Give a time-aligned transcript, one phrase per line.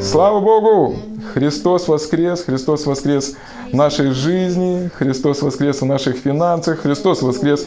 [0.00, 0.96] Слава Богу!
[1.34, 3.36] Христос воскрес, Христос воскрес
[3.70, 7.64] в нашей жизни, Христос воскрес в наших финансах, Христос воскрес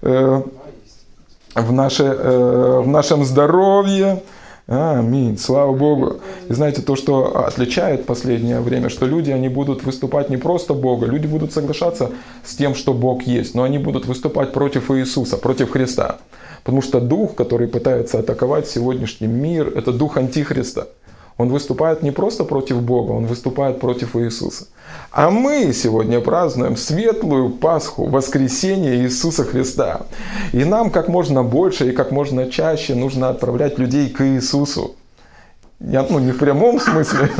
[0.00, 0.42] э,
[1.54, 4.22] в, наше, э, в нашем здоровье.
[4.70, 5.36] Аминь.
[5.36, 6.20] Слава Богу.
[6.48, 11.06] И знаете, то, что отличает последнее время, что люди, они будут выступать не просто Бога,
[11.06, 12.12] люди будут соглашаться
[12.44, 16.18] с тем, что Бог есть, но они будут выступать против Иисуса, против Христа.
[16.62, 20.86] Потому что дух, который пытается атаковать сегодняшний мир, это дух Антихриста.
[21.40, 24.66] Он выступает не просто против Бога, он выступает против Иисуса.
[25.10, 30.02] А мы сегодня празднуем светлую Пасху, воскресение Иисуса Христа.
[30.52, 34.96] И нам как можно больше и как можно чаще нужно отправлять людей к Иисусу.
[35.82, 37.30] Я, ну, не в прямом смысле,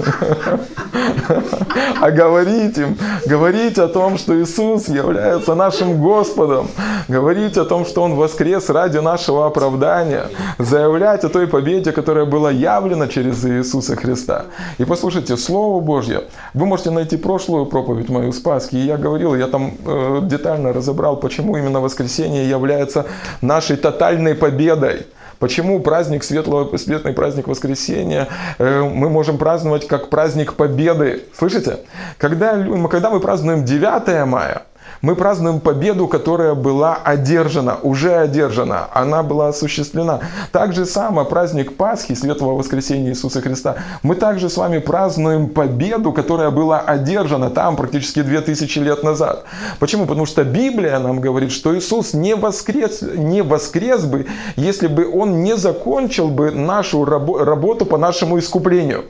[2.00, 6.68] а говорить им, говорить о том, что Иисус является нашим Господом,
[7.06, 12.50] говорить о том, что Он воскрес ради нашего оправдания, заявлять о той победе, которая была
[12.50, 14.46] явлена через Иисуса Христа.
[14.78, 16.22] И послушайте, Слово Божье,
[16.54, 20.72] вы можете найти прошлую проповедь мою с Пасхи, и я говорил, я там э, детально
[20.72, 23.04] разобрал, почему именно воскресение является
[23.42, 25.06] нашей тотальной победой.
[25.40, 31.22] Почему праздник светлого, светлый праздник воскресения э, мы можем праздновать как праздник победы?
[31.34, 31.78] Слышите?
[32.18, 34.64] Когда, когда мы празднуем 9 мая,
[35.02, 40.20] мы празднуем победу, которая была одержана, уже одержана, она была осуществлена.
[40.52, 46.12] Так же само праздник Пасхи, Светлого Воскресения Иисуса Христа, мы также с вами празднуем победу,
[46.12, 49.44] которая была одержана там практически 2000 лет назад.
[49.78, 50.06] Почему?
[50.06, 55.42] Потому что Библия нам говорит, что Иисус не воскрес, не воскрес бы, если бы Он
[55.42, 59.06] не закончил бы нашу работу по нашему искуплению.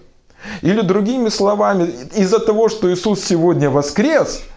[0.62, 4.42] Или другими словами, из-за того, что Иисус сегодня воскрес–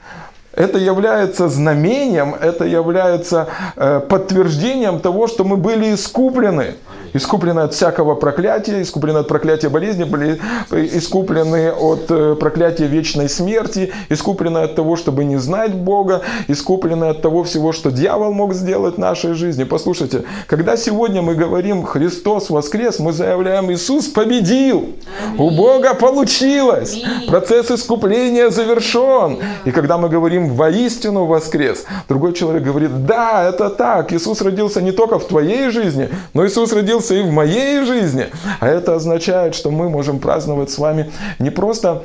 [0.53, 6.75] это является знамением, это является э, подтверждением того, что мы были искуплены
[7.13, 10.39] искуплены от всякого проклятия, искуплены от проклятия болезни, были
[10.71, 17.21] искуплены от э, проклятия вечной смерти, искуплены от того, чтобы не знать Бога, искуплены от
[17.21, 19.63] того всего, что дьявол мог сделать в нашей жизни.
[19.63, 24.89] Послушайте, когда сегодня мы говорим «Христос воскрес», мы заявляем «Иисус победил».
[25.37, 27.01] У Бога получилось.
[27.27, 29.39] Процесс искупления завершен.
[29.65, 34.91] И когда мы говорим «воистину воскрес», другой человек говорит «Да, это так, Иисус родился не
[34.91, 38.27] только в твоей жизни, но Иисус родился случился и в моей жизни.
[38.59, 42.03] А это означает, что мы можем праздновать с вами не просто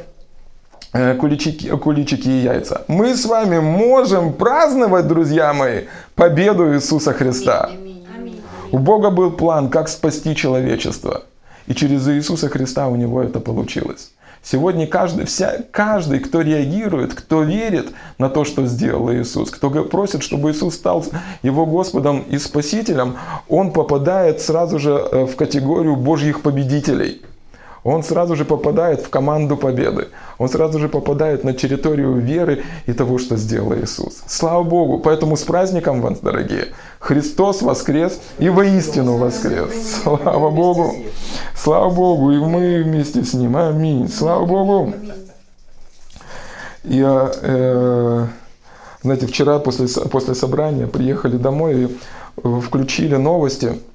[0.92, 2.82] э, куличики, куличики и яйца.
[2.88, 7.70] Мы с вами можем праздновать, друзья мои, победу Иисуса Христа.
[8.72, 11.22] У Бога был план, как спасти человечество.
[11.68, 14.12] И через Иисуса Христа у него это получилось.
[14.50, 20.22] Сегодня каждый, вся, каждый, кто реагирует, кто верит на то, что сделал Иисус, кто просит,
[20.22, 21.04] чтобы Иисус стал
[21.42, 27.20] его Господом и Спасителем, он попадает сразу же э, в категорию Божьих победителей–
[27.88, 30.08] он сразу же попадает в команду победы.
[30.36, 34.22] Он сразу же попадает на территорию веры и того, что сделал Иисус.
[34.26, 34.98] Слава Богу!
[34.98, 36.68] Поэтому с праздником вас, дорогие!
[36.98, 40.00] Христос воскрес и воистину воскрес.
[40.02, 40.96] Слава Богу!
[41.54, 42.32] Слава Богу!
[42.32, 43.56] И мы вместе с Ним.
[43.56, 44.08] Аминь.
[44.08, 44.92] Слава Богу!
[46.84, 48.26] Я, э,
[49.02, 51.98] знаете, вчера после, после собрания приехали домой и
[52.44, 53.80] э, включили новости–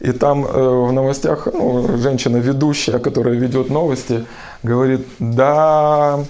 [0.00, 4.24] и там э, в новостях ну, женщина-ведущая, которая ведет новости,
[4.62, 6.20] говорит, да,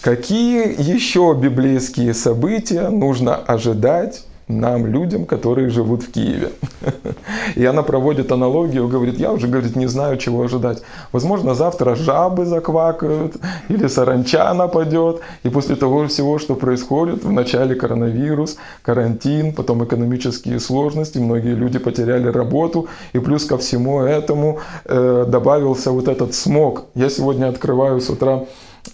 [0.00, 4.24] какие еще библейские события нужно ожидать
[4.60, 6.50] нам, людям, которые живут в Киеве.
[7.56, 10.82] И она проводит аналогию, говорит, я уже, говорит, не знаю, чего ожидать.
[11.12, 13.36] Возможно, завтра жабы заквакают,
[13.68, 15.20] или саранча нападет.
[15.44, 22.28] И после того всего, что происходит, вначале коронавирус, карантин, потом экономические сложности, многие люди потеряли
[22.28, 22.88] работу.
[23.12, 26.84] И плюс ко всему этому э, добавился вот этот смог.
[26.94, 28.44] Я сегодня открываю с утра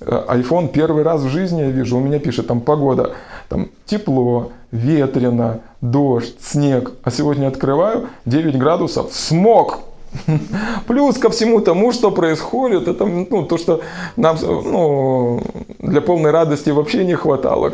[0.00, 3.14] iPhone первый раз в жизни я вижу, у меня пишет там погода,
[3.48, 6.92] там тепло, ветрено, дождь, снег.
[7.02, 9.80] А сегодня открываю 9 градусов, смог.
[10.86, 13.80] Плюс ко всему тому, что происходит, это ну, то, что
[14.16, 15.42] нам ну,
[15.78, 17.72] для полной радости вообще не хватало.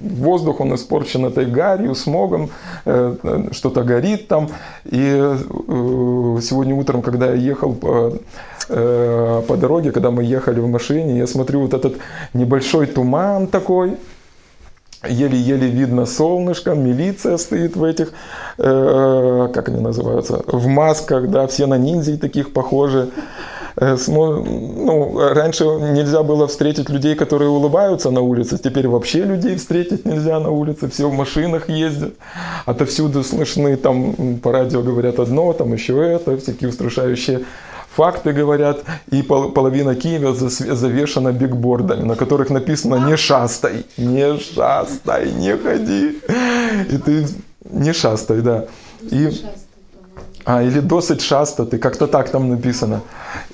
[0.00, 2.50] Воздух, он испорчен этой гарью, смогом,
[2.84, 4.48] э, что-то горит там.
[4.84, 5.36] И э,
[6.42, 8.12] сегодня утром, когда я ехал по,
[8.68, 11.96] э, по дороге, когда мы ехали в машине, я смотрю вот этот
[12.34, 13.96] небольшой туман такой,
[15.08, 18.12] еле-еле видно солнышко, милиция стоит в этих,
[18.58, 23.10] э, как они называются, в масках, да, все на ниндзей таких похожи.
[23.80, 30.04] Э, ну, раньше нельзя было встретить людей, которые улыбаются на улице, теперь вообще людей встретить
[30.04, 32.14] нельзя на улице, все в машинах ездят,
[32.66, 37.40] отовсюду слышны, там по радио говорят одно, там еще это, всякие устрашающие
[37.94, 45.56] факты говорят, и половина Киева завешена бигбордами, на которых написано «не шастай, не шастай, не
[45.56, 46.18] ходи».
[46.90, 47.26] И ты
[47.64, 48.66] не шастай, да.
[49.02, 49.30] И,
[50.44, 53.02] а, или досыть часто, ты как-то так там написано.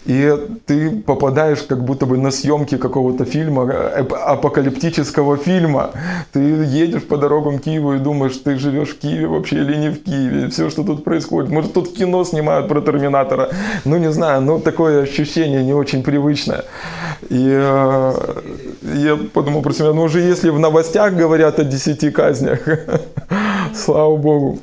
[0.04, 0.32] И
[0.66, 5.90] ты попадаешь как будто бы на съемки какого-то фильма, э, апокалиптического фильма.
[6.32, 10.04] Ты едешь по дорогам Киева и думаешь, ты живешь в Киеве вообще или не в
[10.04, 10.48] Киеве.
[10.48, 11.50] Все, что тут происходит.
[11.50, 13.50] Может, тут кино снимают про Терминатора.
[13.84, 16.64] Ну, не знаю, но такое ощущение не очень привычное.
[17.28, 18.12] И э,
[18.94, 22.60] я подумал про себя, ну уже если в новостях говорят о десяти казнях,
[23.74, 24.60] слава Богу.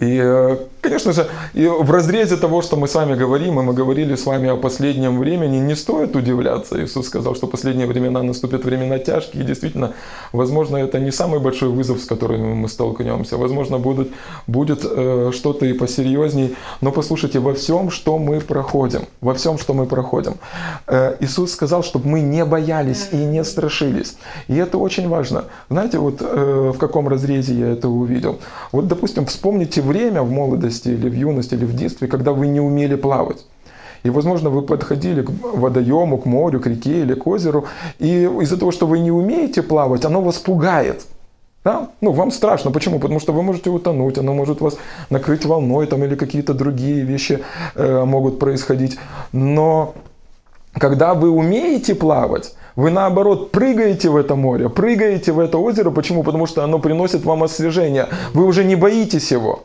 [0.00, 3.72] И, э, конечно же, и в разрезе того, что мы с вами говорим, и мы
[3.72, 6.82] говорили с вами о последнем времени, не стоит удивляться.
[6.82, 9.42] Иисус сказал, что последние времена наступят времена тяжкие.
[9.42, 9.92] И действительно,
[10.32, 13.36] возможно, это не самый большой вызов, с которым мы столкнемся.
[13.36, 14.08] Возможно, будут,
[14.46, 16.56] будет э, что-то и посерьезней.
[16.80, 20.34] Но послушайте, во всем, что мы проходим, во всем, что мы проходим,
[20.86, 24.16] э, Иисус сказал, чтобы мы не боялись и не страшились.
[24.48, 25.44] И это очень важно.
[25.70, 28.38] Знаете, вот э, в каком разрезе я это увидел?
[28.72, 32.60] Вот, допустим, вспомните время в молодости или в юности или в детстве, когда вы не
[32.60, 33.44] умели плавать.
[34.02, 37.66] И, возможно, вы подходили к водоему, к морю, к реке или к озеру,
[37.98, 41.04] и из-за того, что вы не умеете плавать, оно вас пугает.
[41.64, 41.90] Да?
[42.00, 42.70] Ну, вам страшно.
[42.70, 42.98] Почему?
[42.98, 44.78] Потому что вы можете утонуть, оно может вас
[45.10, 47.40] накрыть волной там, или какие-то другие вещи
[47.74, 48.98] э, могут происходить.
[49.32, 49.94] Но
[50.72, 55.90] когда вы умеете плавать, вы наоборот прыгаете в это море, прыгаете в это озеро.
[55.90, 56.22] Почему?
[56.22, 58.06] Потому что оно приносит вам освежение.
[58.32, 59.64] Вы уже не боитесь его.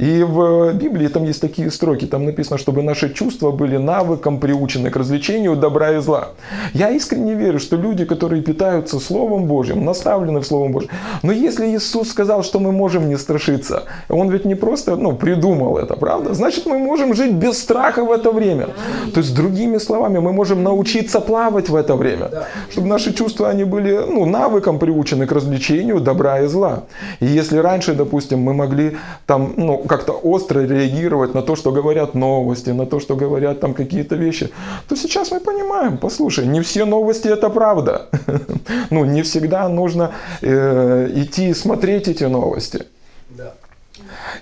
[0.00, 4.90] И в Библии там есть такие строки, там написано, чтобы наши чувства были навыком приучены
[4.90, 6.28] к развлечению добра и зла.
[6.72, 10.88] Я искренне верю, что люди, которые питаются Словом Божьим, наставлены в Словом Божьим,
[11.22, 15.76] но если Иисус сказал, что мы можем не страшиться, Он ведь не просто ну, придумал
[15.76, 16.32] это, правда?
[16.32, 18.68] Значит, мы можем жить без страха в это время.
[19.12, 22.30] То есть, другими словами, мы можем научиться плавать в это время,
[22.70, 26.84] чтобы наши чувства, они были ну, навыком приучены к развлечению добра и зла.
[27.20, 28.96] И если раньше, допустим, мы могли
[29.26, 33.74] там, ну, как-то остро реагировать на то, что говорят новости, на то, что говорят там
[33.74, 34.50] какие-то вещи,
[34.88, 38.08] то сейчас мы понимаем, послушай, не все новости это правда.
[38.90, 42.86] Ну, не всегда нужно э, идти смотреть эти новости.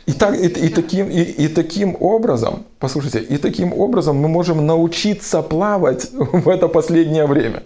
[0.06, 4.66] И, так, и, и, таким, и, и таким образом, послушайте, и таким образом мы можем
[4.66, 7.62] научиться плавать в это последнее время.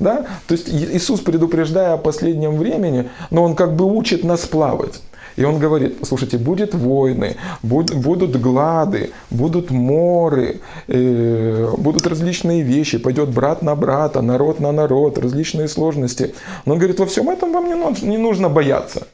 [0.00, 0.26] Да?
[0.46, 5.00] То есть Иисус, предупреждая о последнем времени, но Он как бы учит нас плавать.
[5.38, 13.28] И он говорит, слушайте, будет войны, будут глады, будут моры, э, будут различные вещи, пойдет
[13.28, 16.34] брат на брата, народ на народ, различные сложности.
[16.66, 17.66] Но он говорит, во всем этом вам
[18.02, 19.06] не нужно бояться.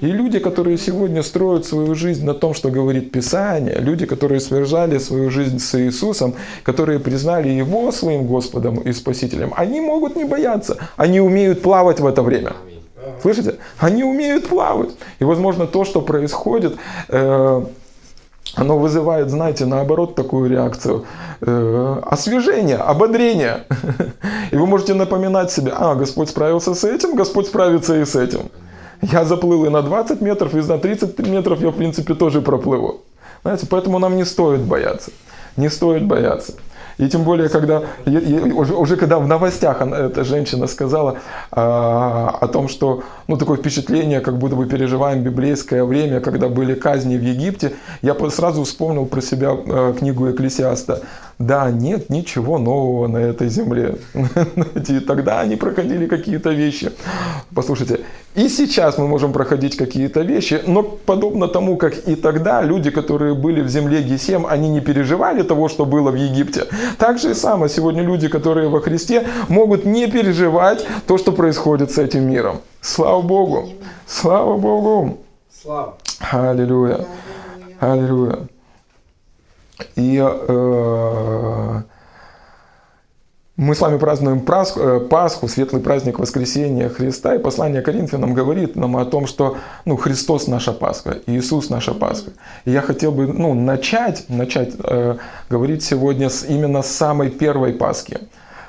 [0.00, 4.98] И люди, которые сегодня строят свою жизнь на том, что говорит Писание, люди, которые свержали
[4.98, 10.76] свою жизнь с Иисусом, которые признали Его своим Господом и Спасителем, они могут не бояться,
[10.96, 12.52] они умеют плавать в это время.
[13.22, 13.56] Слышите?
[13.78, 14.90] Они умеют плавать.
[15.18, 16.76] И, возможно, то, что происходит,
[17.08, 17.64] э,
[18.54, 21.04] оно вызывает, знаете, наоборот такую реакцию.
[21.40, 23.64] Э, освежение, ободрение.
[24.50, 28.50] И вы можете напоминать себе, а, Господь справился с этим, Господь справится и с этим.
[29.02, 33.02] Я заплыл и на 20 метров, и на 30 метров я, в принципе, тоже проплыву.
[33.42, 35.10] Знаете, поэтому нам не стоит бояться.
[35.56, 36.54] Не стоит бояться.
[36.98, 41.18] И тем более, когда уже, уже когда в новостях эта женщина сказала
[41.50, 46.74] а, о том, что ну, такое впечатление, как будто бы переживаем библейское время, когда были
[46.74, 51.02] казни в Египте, я сразу вспомнил про себя а, книгу Экклесиаста.
[51.38, 53.96] Да, нет ничего нового на этой земле.
[54.88, 56.92] И тогда они проходили какие-то вещи.
[57.54, 58.00] Послушайте,
[58.34, 63.34] и сейчас мы можем проходить какие-то вещи, но подобно тому, как и тогда люди, которые
[63.34, 66.64] были в земле Гесем, они не переживали того, что было в Египте.
[66.98, 71.90] Так же и самое сегодня люди, которые во Христе, могут не переживать то, что происходит
[71.90, 72.60] с этим миром.
[72.80, 73.68] Слава Богу!
[74.06, 75.18] Слава Богу!
[75.62, 75.98] Слава!
[76.32, 77.04] Аллилуйя!
[77.78, 78.48] Аллилуйя!
[79.96, 81.82] И э,
[83.56, 88.76] мы с вами празднуем Пасху, э, Пасху, светлый праздник воскресения Христа, и послание Коринфянам говорит
[88.76, 89.56] нам о том, что
[89.86, 92.32] ну, Христос наша Пасха, Иисус наша Пасха.
[92.66, 95.16] И я хотел бы ну, начать, начать э,
[95.48, 98.18] говорить сегодня с, именно с самой первой Пасхи.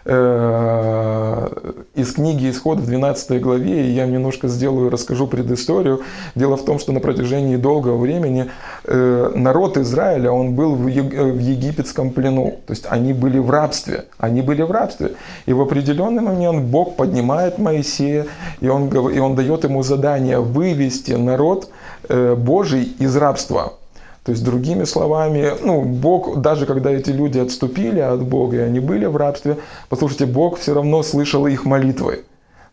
[0.08, 1.48] Э,
[1.96, 6.02] из книги Исход в 12 главе, и я немножко сделаю, расскажу предысторию.
[6.36, 8.50] Дело в том, что на протяжении долгого времени
[8.86, 13.50] э, народ Израиля, он был в, е- в египетском плену, то есть они были в
[13.50, 15.12] рабстве, они были в рабстве.
[15.46, 18.26] И в определенный момент Бог поднимает Моисея,
[18.62, 21.70] и он, и он дает ему задание вывести народ
[22.08, 23.74] э, Божий из рабства.
[24.28, 28.82] То есть, другими словами, ну, Бог, даже когда эти люди отступили от Бога, и они
[28.82, 29.56] были в рабстве,
[29.88, 32.26] послушайте, Бог все равно слышал их молитвы.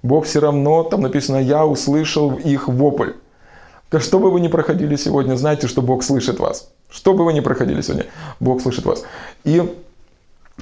[0.03, 3.13] Бог все равно, там написано, я услышал их вопль.
[3.99, 6.73] Что бы вы ни проходили сегодня, знайте, что Бог слышит вас.
[6.91, 8.07] Что бы вы ни проходили сегодня,
[8.41, 9.05] Бог слышит вас.
[9.45, 9.63] И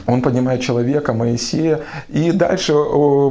[0.07, 2.73] он поднимает человека, Моисея, и дальше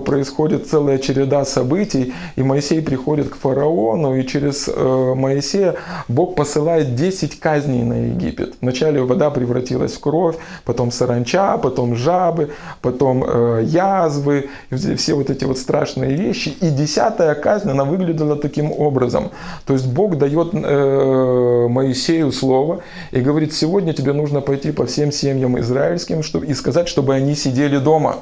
[0.06, 5.76] происходит целая череда событий, и Моисей приходит к фараону, и через э, Моисея
[6.08, 8.56] Бог посылает 10 казней на Египет.
[8.62, 12.52] Вначале вода превратилась в кровь, потом саранча, потом жабы,
[12.82, 16.50] потом э, язвы, все вот эти вот страшные вещи.
[16.62, 19.32] И десятая казнь, она выглядела таким образом.
[19.66, 25.12] То есть Бог дает э, Моисею слово и говорит, сегодня тебе нужно пойти по всем
[25.12, 28.18] семьям израильским, чтобы и сказать, чтобы они сидели дома.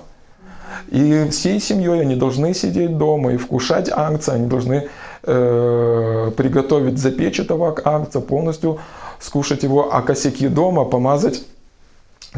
[0.88, 4.88] И всей семьей они должны сидеть дома и вкушать акции, они должны
[5.24, 8.80] э, приготовить, запечь этого акция, полностью
[9.20, 11.44] скушать его, а косяки дома помазать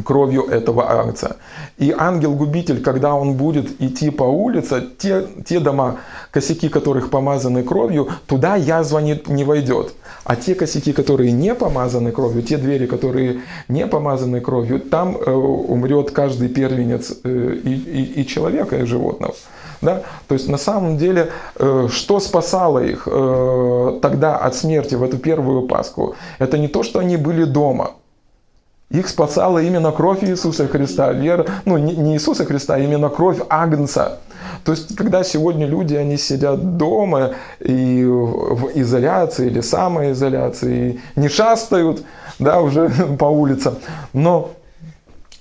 [0.04, 1.38] кровью этого ангца.
[1.78, 5.98] И ангел-губитель, когда он будет идти по улице, те, те дома,
[6.32, 9.94] косяки которых помазаны кровью, туда язва не, не войдет.
[10.24, 15.32] А те косяки, которые не помазаны кровью, те двери, которые не помазаны кровью, там э,
[15.32, 19.36] умрет каждый первенец э, и, и, и человека, и животного.
[19.82, 20.04] Да?
[20.28, 25.18] То есть на самом деле, э, что спасало их э, тогда от смерти в эту
[25.18, 27.92] первую Пасху, это не то, что они были дома–
[28.92, 34.20] их спасала именно кровь Иисуса Христа, вера, ну не Иисуса Христа, а именно кровь Агнца.
[34.64, 42.04] То есть, когда сегодня люди, они сидят дома и в изоляции или самоизоляции, не шастают,
[42.38, 43.76] да, уже по улицам,
[44.14, 44.52] но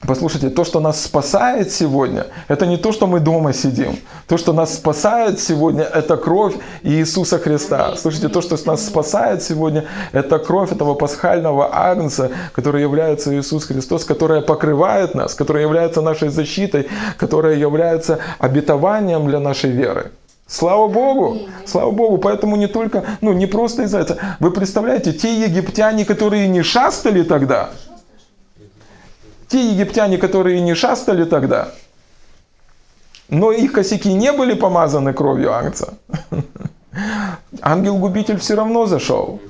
[0.07, 3.99] Послушайте, то, что нас спасает сегодня, это не то, что мы дома сидим.
[4.26, 7.95] То, что нас спасает сегодня, это кровь Иисуса Христа.
[7.97, 14.04] Слушайте, то, что нас спасает сегодня, это кровь этого пасхального агнца, который является Иисус Христос,
[14.04, 16.88] которая покрывает нас, которая является нашей защитой,
[17.19, 20.12] которая является обетованием для нашей веры.
[20.47, 21.42] Слава Богу!
[21.66, 22.16] Слава Богу!
[22.19, 24.19] Поэтому не только, ну не просто из-за этого.
[24.40, 27.71] Вы представляете, те египтяне, которые не шастали тогда,
[29.50, 31.69] те египтяне, которые не шастали тогда,
[33.28, 35.95] но их косяки не были помазаны кровью ангца,
[37.61, 39.40] ангел-губитель все равно зашел.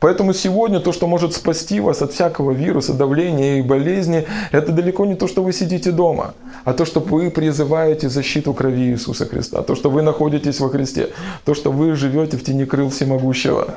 [0.00, 5.06] Поэтому сегодня то, что может спасти вас от всякого вируса, давления и болезни, это далеко
[5.06, 9.62] не то, что вы сидите дома, а то, что вы призываете защиту крови Иисуса Христа,
[9.62, 11.10] то, что вы находитесь во Христе,
[11.44, 13.68] то, что вы живете в тени крыл всемогущего.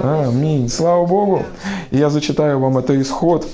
[0.00, 0.70] Аминь.
[0.70, 1.42] Слава Богу.
[1.90, 3.46] И я зачитаю вам это исход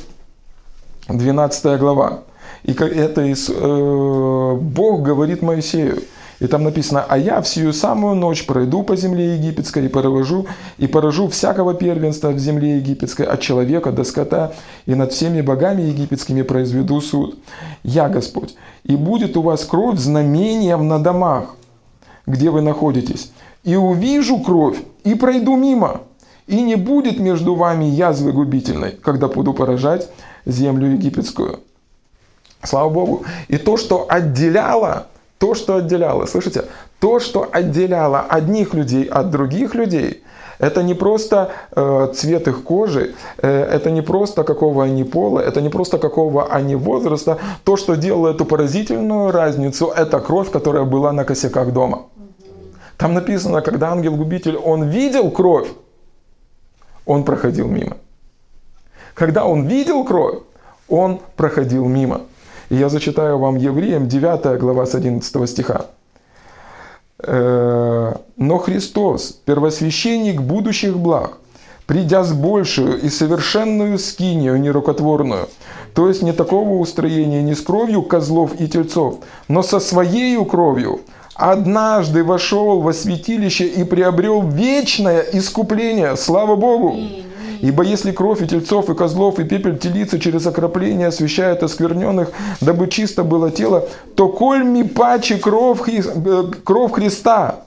[1.18, 2.20] 12 глава.
[2.62, 6.02] И это из, э, Бог говорит Моисею.
[6.40, 10.46] И там написано, а я всю самую ночь пройду по земле египетской и поражу,
[10.78, 14.52] и поражу всякого первенства в земле египетской, от человека до скота,
[14.86, 17.38] и над всеми богами египетскими произведу суд.
[17.82, 18.56] Я Господь.
[18.84, 21.56] И будет у вас кровь знамением на домах,
[22.26, 23.32] где вы находитесь.
[23.62, 26.00] И увижу кровь, и пройду мимо.
[26.46, 30.08] И не будет между вами язвы губительной, когда буду поражать
[30.46, 31.60] землю египетскую.
[32.62, 33.24] Слава Богу.
[33.48, 35.06] И то, что отделяло,
[35.38, 36.64] то, что отделяло, слышите,
[36.98, 40.22] то, что отделяло одних людей от других людей,
[40.58, 45.62] это не просто э, цвет их кожи, э, это не просто какого они пола, это
[45.62, 47.38] не просто какого они возраста.
[47.64, 52.02] То, что делало эту поразительную разницу, это кровь, которая была на косяках дома.
[52.98, 55.68] Там написано, когда ангел-губитель, он видел кровь,
[57.06, 57.96] он проходил мимо.
[59.14, 60.38] Когда он видел кровь,
[60.88, 62.22] он проходил мимо.
[62.68, 65.86] И я зачитаю вам Евреям 9 глава с 11 стиха.
[67.22, 71.38] «Э, «Но Христос, первосвященник будущих благ,
[71.86, 75.48] придя с большую и совершенную скинию нерукотворную,
[75.94, 79.16] то есть не такого устроения не с кровью козлов и тельцов,
[79.48, 81.00] но со своей кровью,
[81.34, 86.16] однажды вошел во святилище и приобрел вечное искупление.
[86.16, 86.96] Слава Богу!
[87.60, 92.88] Ибо если кровь и тельцов, и козлов, и пепель телицы через окропление освещает оскверненных, дабы
[92.88, 97.64] чисто было тело, то коль ми паче кровь, э, кровь Христа,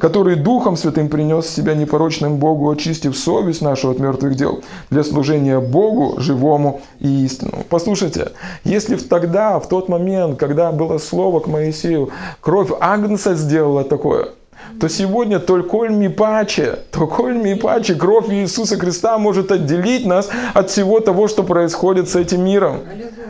[0.00, 5.60] который Духом Святым принес себя непорочным Богу, очистив совесть нашу от мертвых дел для служения
[5.60, 7.64] Богу, живому и истинному.
[7.68, 8.32] Послушайте,
[8.64, 14.28] если тогда, в тот момент, когда было слово к Моисею, кровь Агнца сделала такое–
[14.80, 20.70] то сегодня только ми паче, только ми паче, кровь Иисуса Христа может отделить нас от
[20.70, 22.80] всего того, что происходит с этим миром.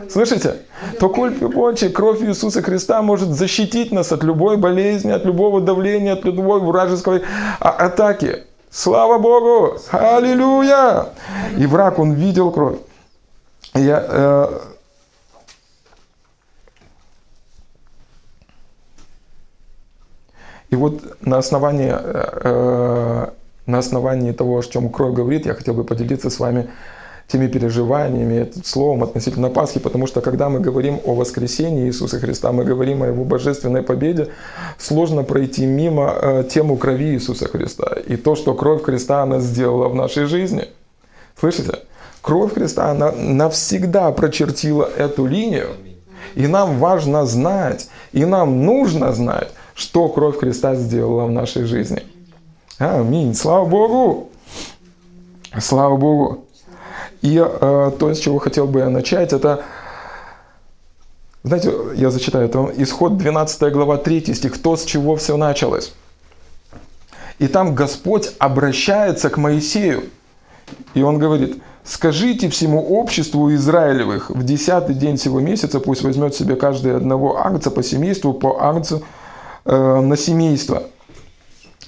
[0.09, 0.55] Слышите?
[0.99, 6.25] Только паче, кровь Иисуса Христа может защитить нас от любой болезни, от любого давления, от
[6.25, 7.23] любой вражеской
[7.59, 8.43] а, атаки.
[8.69, 9.77] Слава Богу!
[9.91, 11.07] Аллилуйя!
[11.57, 12.75] И враг, он видел кровь.
[13.73, 14.47] Я, э,
[20.69, 23.27] И вот на основании, э,
[23.65, 26.69] на основании того, о чем кровь говорит, я хотел бы поделиться с вами
[27.27, 32.63] теми переживаниями, словом относительно Пасхи, потому что когда мы говорим о воскресении Иисуса Христа, мы
[32.63, 34.29] говорим о Его божественной победе,
[34.77, 39.87] сложно пройти мимо э, тему крови Иисуса Христа и то, что кровь Христа она сделала
[39.87, 40.67] в нашей жизни.
[41.39, 41.79] Слышите?
[42.21, 45.69] Кровь Христа, она навсегда прочертила эту линию,
[46.35, 52.03] и нам важно знать, и нам нужно знать, что кровь Христа сделала в нашей жизни.
[52.79, 53.35] Аминь.
[53.35, 54.29] Слава Богу!
[55.59, 56.45] Слава Богу!
[57.21, 59.63] И э, то, с чего хотел бы я начать, это,
[61.43, 65.93] знаете, я зачитаю, это исход 12 глава 3 стих, то, с чего все началось.
[67.39, 70.03] И там Господь обращается к Моисею,
[70.93, 76.55] и он говорит, скажите всему обществу Израилевых, в десятый день всего месяца пусть возьмет себе
[76.55, 79.03] каждый одного агнца по семейству, по агнцу
[79.65, 80.83] на семейство.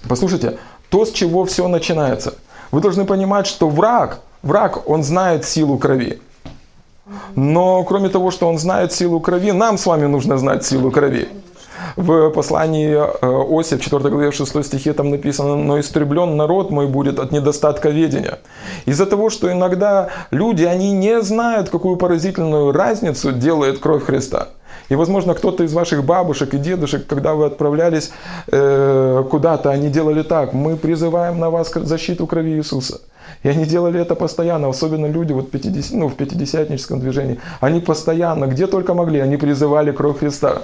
[0.07, 0.57] Послушайте,
[0.89, 2.33] то, с чего все начинается.
[2.71, 6.19] Вы должны понимать, что враг, враг, он знает силу крови.
[7.35, 11.29] Но кроме того, что он знает силу крови, нам с вами нужно знать силу крови.
[11.95, 16.69] В послании э, Оси в 4 главе в 6 стихе там написано, но истреблен народ
[16.69, 18.39] мой будет от недостатка ведения.
[18.85, 24.49] Из-за того, что иногда люди, они не знают, какую поразительную разницу делает кровь Христа.
[24.89, 28.11] И, возможно, кто-то из ваших бабушек и дедушек, когда вы отправлялись
[28.47, 30.53] э, куда-то, они делали так.
[30.53, 33.01] Мы призываем на вас защиту крови Иисуса.
[33.43, 37.39] И они делали это постоянно, особенно люди вот 50, ну, в пятидесятническом движении.
[37.59, 40.61] Они постоянно, где только могли, они призывали кровь Христа.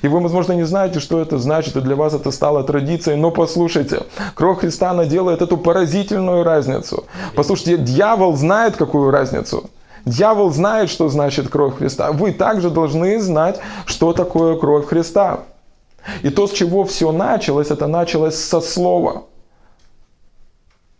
[0.00, 3.30] И вы, возможно, не знаете, что это значит, и для вас это стало традицией, но
[3.30, 4.02] послушайте,
[4.34, 7.04] кровь Христа, она делает эту поразительную разницу.
[7.34, 9.68] Послушайте, дьявол знает, какую разницу.
[10.08, 12.12] Дьявол знает, что значит кровь Христа.
[12.12, 15.40] Вы также должны знать, что такое кровь Христа.
[16.22, 19.24] И то, с чего все началось, это началось со слова.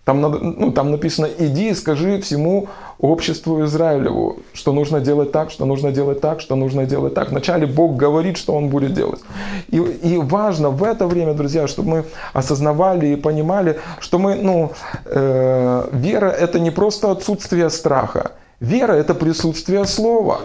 [0.05, 2.69] Там, ну, там написано, иди и скажи всему
[2.99, 7.31] обществу Израилеву, что нужно делать так, что нужно делать так, что нужно делать так.
[7.31, 9.21] Вначале Бог говорит, что Он будет делать.
[9.69, 14.73] И, и важно в это время, друзья, чтобы мы осознавали и понимали, что мы, ну,
[15.05, 20.41] э, вера это не просто отсутствие страха, Вера– это присутствие Слова.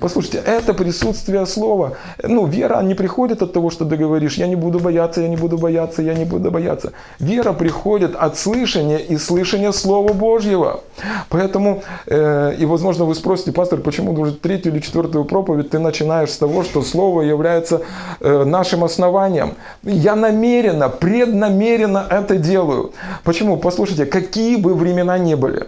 [0.00, 1.98] Послушайте, это присутствие Слова.
[2.22, 5.36] Ну, вера не приходит от того, что ты говоришь, я не буду бояться, я не
[5.36, 6.92] буду бояться, я не буду бояться.
[7.20, 10.80] Вера приходит от слышания и слышания Слова Божьего.
[11.28, 16.30] Поэтому, э, и возможно вы спросите, пастор, почему уже третью или четвертую проповедь ты начинаешь
[16.30, 17.82] с того, что Слово является
[18.20, 19.56] э, нашим основанием.
[19.82, 22.92] Я намеренно, преднамеренно это делаю.
[23.24, 23.58] Почему?
[23.58, 25.66] Послушайте, какие бы времена ни были,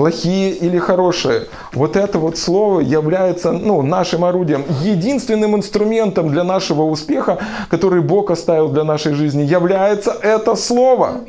[0.00, 1.48] плохие или хорошие.
[1.74, 4.64] Вот это вот слово является ну, нашим орудием.
[4.82, 7.36] Единственным инструментом для нашего успеха,
[7.68, 11.20] который Бог оставил для нашей жизни, является это слово.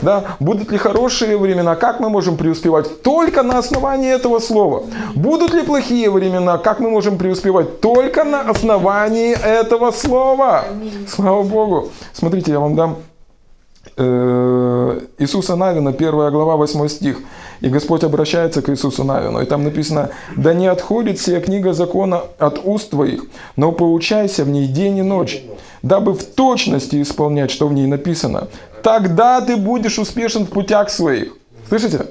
[0.00, 0.36] Да?
[0.38, 3.02] Будут ли хорошие времена, как мы можем преуспевать?
[3.02, 4.84] Только на основании этого слова.
[5.16, 7.80] Будут ли плохие времена, как мы можем преуспевать?
[7.80, 10.66] Только на основании этого слова.
[11.08, 11.88] Слава Богу.
[12.12, 12.96] Смотрите, я вам дам
[13.96, 17.20] Иисуса Навина, 1 глава, 8 стих.
[17.60, 22.22] И Господь обращается к Иисусу Навину, и там написано, «Да не отходит сия книга закона
[22.38, 23.24] от уст твоих,
[23.56, 25.42] но поучайся в ней день и ночь,
[25.82, 28.48] дабы в точности исполнять, что в ней написано.
[28.82, 31.36] Тогда ты будешь успешен в путях своих».
[31.68, 32.06] Слышите?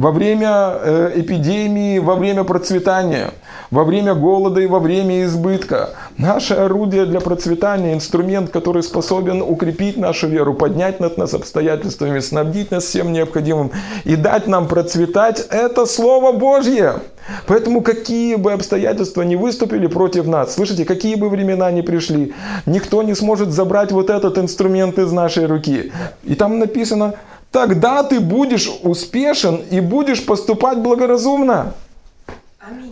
[0.00, 3.32] Во время э, эпидемии, во время процветания,
[3.70, 5.90] во время голода и во время избытка.
[6.16, 12.70] Наше орудие для процветания, инструмент, который способен укрепить нашу веру, поднять над нас обстоятельствами, снабдить
[12.70, 13.72] нас всем необходимым
[14.04, 16.94] и дать нам процветать, это Слово Божье.
[17.46, 22.32] Поэтому какие бы обстоятельства не выступили против нас, слышите, какие бы времена ни пришли,
[22.64, 25.92] никто не сможет забрать вот этот инструмент из нашей руки.
[26.24, 27.16] И там написано,
[27.50, 31.74] тогда ты будешь успешен и будешь поступать благоразумно.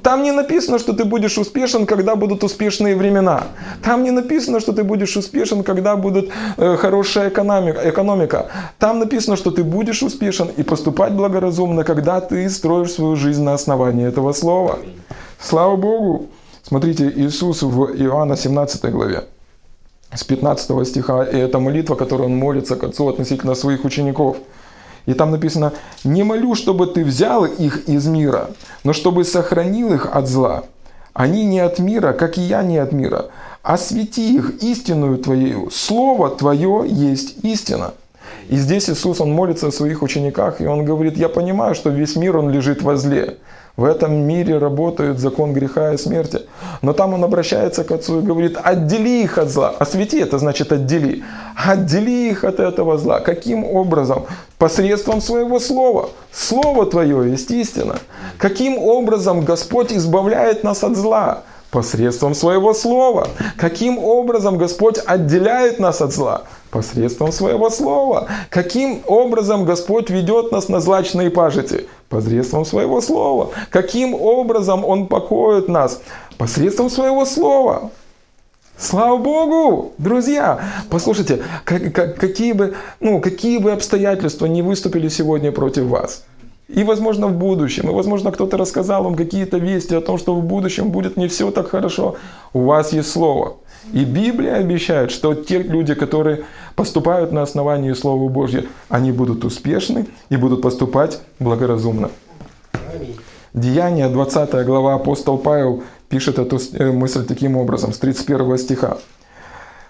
[0.02, 3.44] Там не написано, что ты будешь успешен, когда будут успешные времена.
[3.82, 8.46] Там не написано, что ты будешь успешен, когда будет э, хорошая экономика, экономика.
[8.78, 13.54] Там написано, что ты будешь успешен и поступать благоразумно, когда ты строишь свою жизнь на
[13.54, 14.78] основании этого слова.
[15.38, 16.26] Слава Богу!
[16.62, 19.24] Смотрите, Иисус в Иоанна 17 главе
[20.14, 24.38] с 15 стиха, и это молитва, которую он молится к Отцу относительно своих учеников.
[25.06, 25.72] И там написано,
[26.04, 28.50] «Не молю, чтобы ты взял их из мира,
[28.84, 30.64] но чтобы сохранил их от зла.
[31.14, 33.26] Они не от мира, как и я не от мира.
[33.62, 35.70] Освети их истинную Твоею.
[35.70, 37.92] Слово Твое есть истина».
[38.48, 42.16] И здесь Иисус, Он молится о своих учениках, и Он говорит, я понимаю, что весь
[42.16, 43.36] мир, он лежит во зле.
[43.78, 46.40] В этом мире работает закон греха и смерти.
[46.82, 49.72] Но там он обращается к Отцу и говорит, отдели их от зла.
[49.78, 51.22] Освети, это значит отдели.
[51.54, 53.20] Отдели их от этого зла.
[53.20, 54.24] Каким образом?
[54.58, 56.10] Посредством своего слова.
[56.32, 58.00] Слово Твое есть истина.
[58.36, 61.44] Каким образом Господь избавляет нас от зла?
[61.70, 63.28] Посредством своего слова.
[63.58, 66.44] Каким образом Господь отделяет нас от зла?
[66.70, 68.26] Посредством своего слова.
[68.48, 71.86] Каким образом Господь ведет нас на злачные пажити?
[72.08, 73.50] Посредством своего слова.
[73.70, 76.00] Каким образом Он покоит нас?
[76.38, 77.90] Посредством своего слова.
[78.78, 80.60] Слава Богу, друзья!
[80.88, 86.24] Послушайте, как, как, какие, бы, ну, какие бы обстоятельства не выступили сегодня против вас,
[86.68, 90.44] и, возможно, в будущем, и, возможно, кто-то рассказал вам какие-то вести о том, что в
[90.44, 92.16] будущем будет не все так хорошо,
[92.52, 93.56] у вас есть Слово.
[93.92, 96.44] И Библия обещает, что те люди, которые
[96.76, 102.10] поступают на основании Слова Божьего, они будут успешны и будут поступать благоразумно.
[103.54, 108.98] Деяние, 20 глава, апостол Павел пишет эту э, мысль таким образом, с 31 стиха.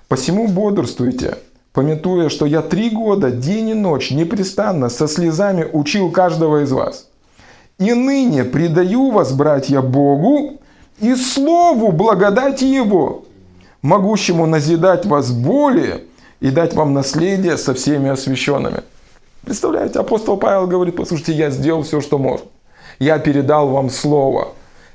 [0.07, 1.39] «Посему бодрствуйте,
[1.73, 7.09] пометуя, что я три года, день и ночь, непрестанно, со слезами учил каждого из вас.
[7.79, 10.61] И ныне предаю вас, братья, Богу
[11.01, 13.25] и Слову благодати Его,
[13.83, 16.05] могущему назидать вас более
[16.41, 18.83] и дать вам наследие со всеми освященными.
[19.45, 22.43] Представляете, апостол Павел говорит, послушайте, я сделал все, что мог.
[22.99, 24.49] Я передал вам слово.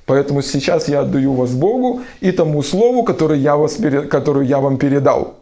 [0.06, 3.78] Поэтому сейчас я отдаю вас Богу и тому слову, которое я, вас,
[4.10, 5.36] которое я вам передал.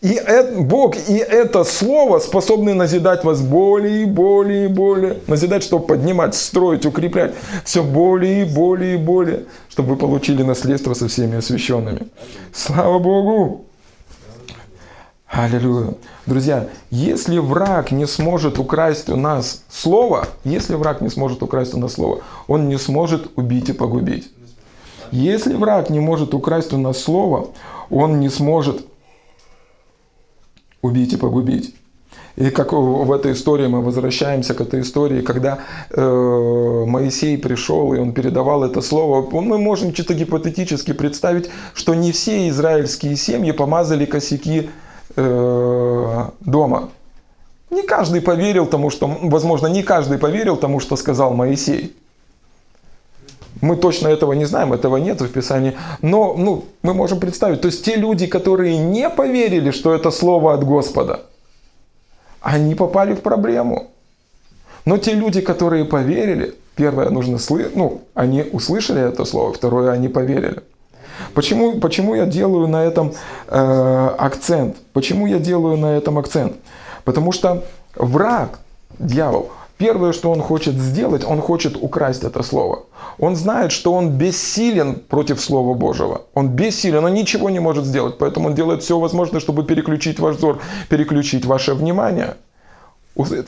[0.00, 0.20] И
[0.60, 5.18] Бог и это слово способны назидать вас более и более и более.
[5.26, 7.34] Назидать, чтобы поднимать, строить, укреплять.
[7.64, 12.08] Все более и более и более, чтобы вы получили наследство со всеми освященными.
[12.52, 13.64] Слава Богу!
[15.26, 15.94] Аллилуйя.
[16.26, 21.78] Друзья, если враг не сможет украсть у нас слово, если враг не сможет украсть у
[21.78, 24.30] нас слово, он не сможет убить и погубить.
[25.10, 27.48] Если враг не может украсть у нас слово,
[27.90, 28.86] он не сможет
[30.82, 31.74] убить и погубить.
[32.36, 35.58] И как в этой истории мы возвращаемся к этой истории, когда
[35.90, 42.12] э, Моисей пришел и он передавал это слово, мы можем чисто гипотетически представить, что не
[42.12, 44.70] все израильские семьи помазали косяки
[45.16, 46.90] э, дома.
[47.70, 51.96] Не каждый поверил тому, что, возможно, не каждый поверил тому, что сказал Моисей.
[53.60, 55.76] Мы точно этого не знаем, этого нет в Писании.
[56.02, 60.54] Но ну, мы можем представить, то есть те люди, которые не поверили, что это слово
[60.54, 61.20] от Господа,
[62.40, 63.90] они попали в проблему.
[64.84, 70.08] Но те люди, которые поверили, первое, нужно слышать, ну, они услышали это слово, второе, они
[70.08, 70.62] поверили.
[71.34, 73.12] Почему, почему я делаю на этом
[73.48, 74.76] э, акцент?
[74.92, 76.54] Почему я делаю на этом акцент?
[77.04, 77.64] Потому что
[77.96, 78.60] враг,
[78.98, 82.86] дьявол, Первое, что он хочет сделать, он хочет украсть это слово.
[83.16, 86.22] Он знает, что он бессилен против Слова Божьего.
[86.34, 88.18] Он бессилен, он ничего не может сделать.
[88.18, 92.36] Поэтому он делает все возможное, чтобы переключить ваш взор, переключить ваше внимание.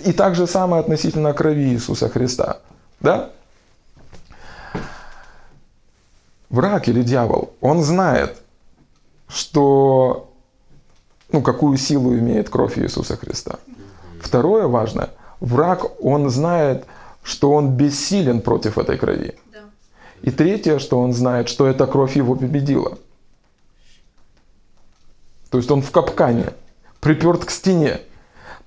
[0.04, 2.58] И так же самое относительно крови Иисуса Христа.
[3.00, 3.30] Да?
[6.48, 8.36] Враг или дьявол, он знает,
[9.28, 10.28] что,
[11.32, 13.58] ну, какую силу имеет кровь Иисуса Христа.
[14.22, 16.84] Второе важное– враг, он знает,
[17.22, 19.34] что он бессилен против этой крови.
[20.22, 22.98] И третье, что он знает, что эта кровь его победила.
[25.50, 26.52] То есть он в капкане,
[27.00, 28.00] приперт к стене.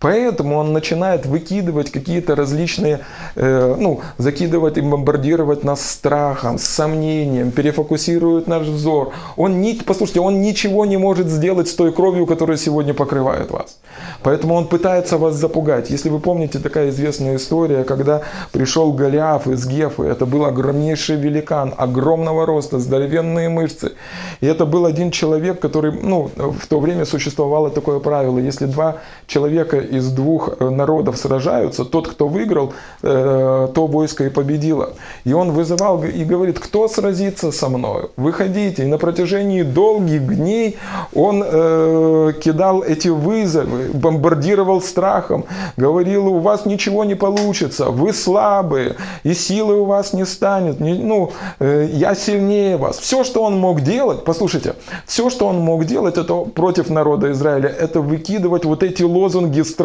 [0.03, 2.99] Поэтому он начинает выкидывать какие-то различные,
[3.35, 9.13] э, ну, закидывать и бомбардировать нас страхом, сомнением, перефокусирует наш взор.
[9.37, 13.79] Он, не, послушайте, он ничего не может сделать с той кровью, которая сегодня покрывает вас.
[14.23, 15.89] Поэтому он пытается вас запугать.
[15.89, 21.73] Если вы помните, такая известная история, когда пришел Голиаф из Гефы, это был огромнейший великан,
[21.77, 23.93] огромного роста, здоровенные мышцы.
[24.41, 28.97] И это был один человек, который, ну, в то время существовало такое правило, если два
[29.27, 34.93] человека из двух э, народов сражаются, тот, кто выиграл, э, то войско и победило.
[35.23, 38.09] И он вызывал и говорит, кто сразится со мной?
[38.17, 38.83] Выходите.
[38.83, 40.77] И на протяжении долгих дней
[41.13, 45.45] он э, кидал эти вызовы, бомбардировал страхом,
[45.77, 50.93] говорил, у вас ничего не получится, вы слабые, и силы у вас не станет, не,
[50.93, 52.97] ну, э, я сильнее вас.
[52.97, 54.75] Все, что он мог делать, послушайте,
[55.05, 59.82] все, что он мог делать, это против народа Израиля, это выкидывать вот эти лозунги страха.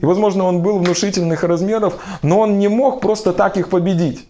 [0.00, 4.26] И, возможно, он был внушительных размеров, но он не мог просто так их победить.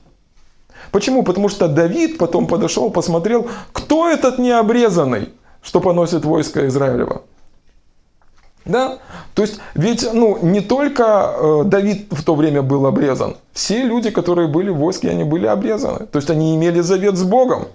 [0.90, 1.22] Почему?
[1.22, 5.30] Потому что Давид потом подошел, посмотрел, кто этот необрезанный,
[5.62, 7.22] что поносит войско Израилева.
[8.64, 8.98] Да?
[9.34, 13.36] То есть, ведь ну, не только э, Давид в то время был обрезан.
[13.52, 16.06] Все люди, которые были в войске, они были обрезаны.
[16.06, 17.66] То есть, они имели завет с Богом.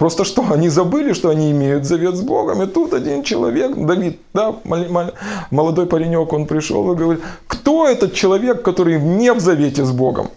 [0.00, 2.62] Просто что, они забыли, что они имеют завет с Богом.
[2.62, 4.54] И тут один человек, Давид, да,
[5.50, 10.28] молодой паренек, он пришел и говорит, кто этот человек, который не в завете с Богом?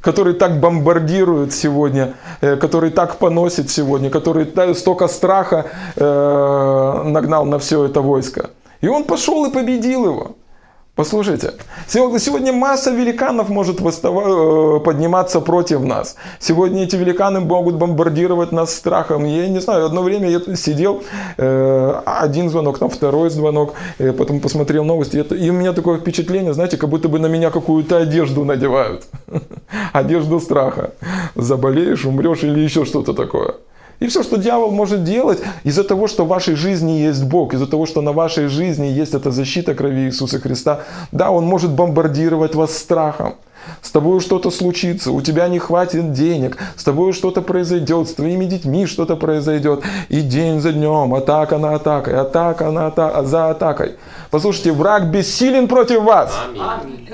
[0.00, 5.64] который так бомбардирует сегодня, э, который так поносит сегодня, который столько страха
[5.96, 8.50] э, нагнал на все это войско.
[8.82, 10.36] И он пошел и победил его.
[10.96, 11.52] Послушайте,
[11.88, 16.16] сегодня масса великанов может э, подниматься против нас.
[16.40, 19.26] Сегодня эти великаны могут бомбардировать нас страхом.
[19.26, 21.02] Я не знаю, одно время я сидел,
[21.36, 25.18] э, один звонок, там второй звонок, э, потом посмотрел новости.
[25.18, 29.04] И у меня такое впечатление, знаете, как будто бы на меня какую-то одежду надевают.
[29.92, 30.92] Одежду страха.
[31.34, 33.56] Заболеешь, умрешь или еще что-то такое.
[34.00, 37.66] И все, что дьявол может делать, из-за того, что в вашей жизни есть Бог, из-за
[37.66, 40.80] того, что на вашей жизни есть эта защита крови Иисуса Христа,
[41.12, 43.34] да, он может бомбардировать вас страхом.
[43.82, 48.44] С тобой что-то случится, у тебя не хватит денег, с тобой что-то произойдет, с твоими
[48.44, 49.82] детьми что-то произойдет.
[50.08, 53.96] И день за днем, атака на атакой, атака на атака, за атакой.
[54.30, 56.32] Послушайте, враг бессилен против вас.
[56.58, 57.08] Аминь.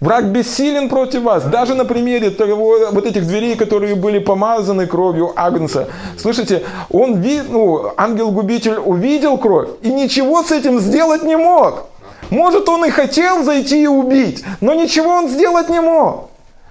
[0.00, 1.44] Враг бессилен против вас.
[1.44, 5.88] Даже на примере того, вот этих дверей, которые были помазаны кровью Агнца.
[6.18, 11.86] Слышите, он, ну, ангел-губитель увидел кровь и ничего с этим сделать не мог.
[12.30, 16.30] Может, он и хотел зайти и убить, но ничего он сделать не мог.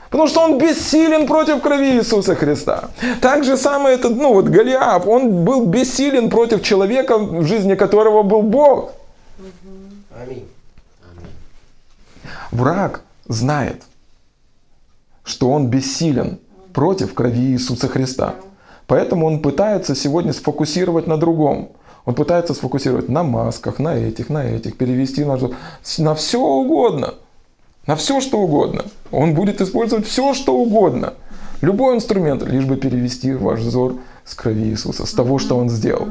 [0.09, 2.89] Потому что он бессилен против крови Иисуса Христа.
[3.21, 8.23] Так же самое этот, ну вот Голиаф, он был бессилен против человека, в жизни которого
[8.23, 8.93] был Бог.
[10.21, 10.47] Аминь.
[12.51, 13.83] Враг знает,
[15.25, 16.39] что он бессилен
[16.73, 18.35] против крови Иисуса Христа.
[18.87, 21.71] Поэтому он пытается сегодня сфокусировать на другом.
[22.05, 25.37] Он пытается сфокусировать на масках, на этих, на этих, перевести на,
[25.97, 27.15] на все угодно.
[27.87, 28.85] На все, что угодно.
[29.11, 31.13] Он будет использовать все, что угодно.
[31.61, 36.09] Любой инструмент, лишь бы перевести ваш взор с крови Иисуса, с того, что Он сделал.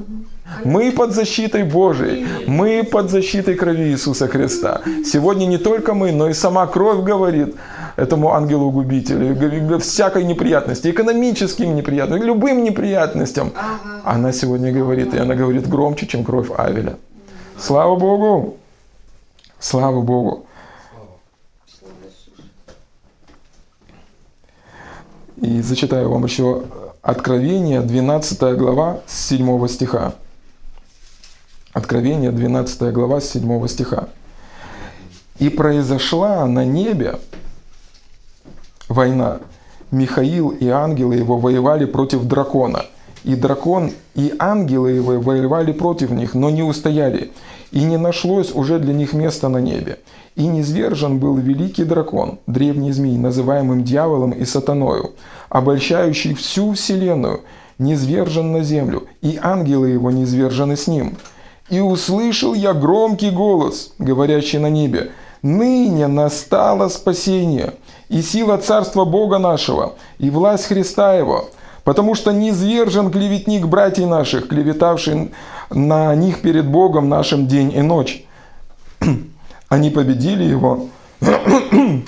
[0.65, 4.83] Мы под защитой Божией, мы под защитой крови Иисуса Христа.
[5.05, 7.57] Сегодня не только мы, но и сама кровь говорит
[7.97, 13.53] этому ангелу-губителю, всякой неприятности, экономическим неприятностям, любым неприятностям.
[14.05, 16.97] Она сегодня говорит, и она говорит громче, чем кровь Авеля.
[17.59, 18.57] Слава Богу!
[19.59, 20.47] Слава Богу!
[25.41, 26.65] И зачитаю вам еще
[27.05, 30.15] Откровение, 12 глава, с 7 стиха.
[31.95, 34.09] Откровение, 12 глава, с 7 стиха.
[35.39, 37.21] «И произошла на небе
[38.89, 39.39] война.
[39.93, 42.87] Михаил и ангелы его воевали против дракона.
[43.23, 47.31] И дракон и ангелы его воевали против них, но не устояли.
[47.71, 50.01] И не нашлось уже для них места на небе.
[50.35, 55.13] И низвержен был великий дракон, древний змей, называемым дьяволом и сатаною,
[55.49, 57.43] обольщающий всю вселенную,
[57.79, 61.17] низвержен на землю, и ангелы его низвержены с ним.
[61.71, 67.75] И услышал я громкий голос, говорящий на небе, «Ныне настало спасение,
[68.09, 71.51] и сила Царства Бога нашего, и власть Христа Его,
[71.85, 75.33] потому что низвержен клеветник братьев наших, клеветавший
[75.71, 78.25] на них перед Богом нашим день и ночь».
[79.69, 80.87] Они победили его.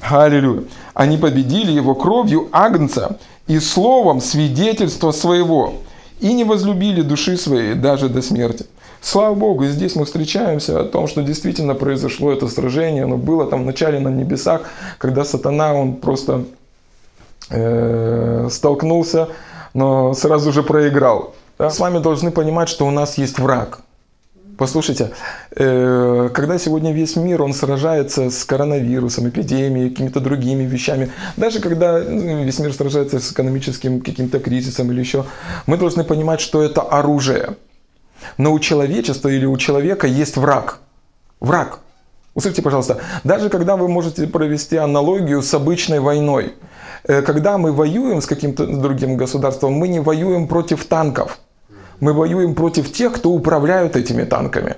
[0.00, 0.64] Аллилуйя.
[0.94, 5.74] Они победили его кровью Агнца и словом свидетельства своего.
[6.20, 8.66] И не возлюбили души своей даже до смерти.
[9.00, 13.04] Слава Богу, и здесь мы встречаемся о том, что действительно произошло это сражение.
[13.04, 14.62] Оно было там в начале на небесах,
[14.98, 16.44] когда сатана, он просто
[17.50, 19.28] э, столкнулся,
[19.72, 21.34] но сразу же проиграл.
[21.58, 21.70] Да?
[21.70, 23.80] С вами должны понимать, что у нас есть враг.
[24.58, 25.12] Послушайте,
[25.54, 32.00] э, когда сегодня весь мир, он сражается с коронавирусом, эпидемией, какими-то другими вещами, даже когда
[32.00, 35.26] ну, весь мир сражается с экономическим каким-то кризисом или еще,
[35.66, 37.54] мы должны понимать, что это оружие.
[38.36, 40.80] Но у человечества или у человека есть враг.
[41.38, 41.78] Враг.
[42.34, 46.54] Услышите, пожалуйста, даже когда вы можете провести аналогию с обычной войной,
[47.04, 51.38] э, когда мы воюем с каким-то другим государством, мы не воюем против танков.
[52.00, 54.76] Мы воюем против тех, кто управляют этими танками.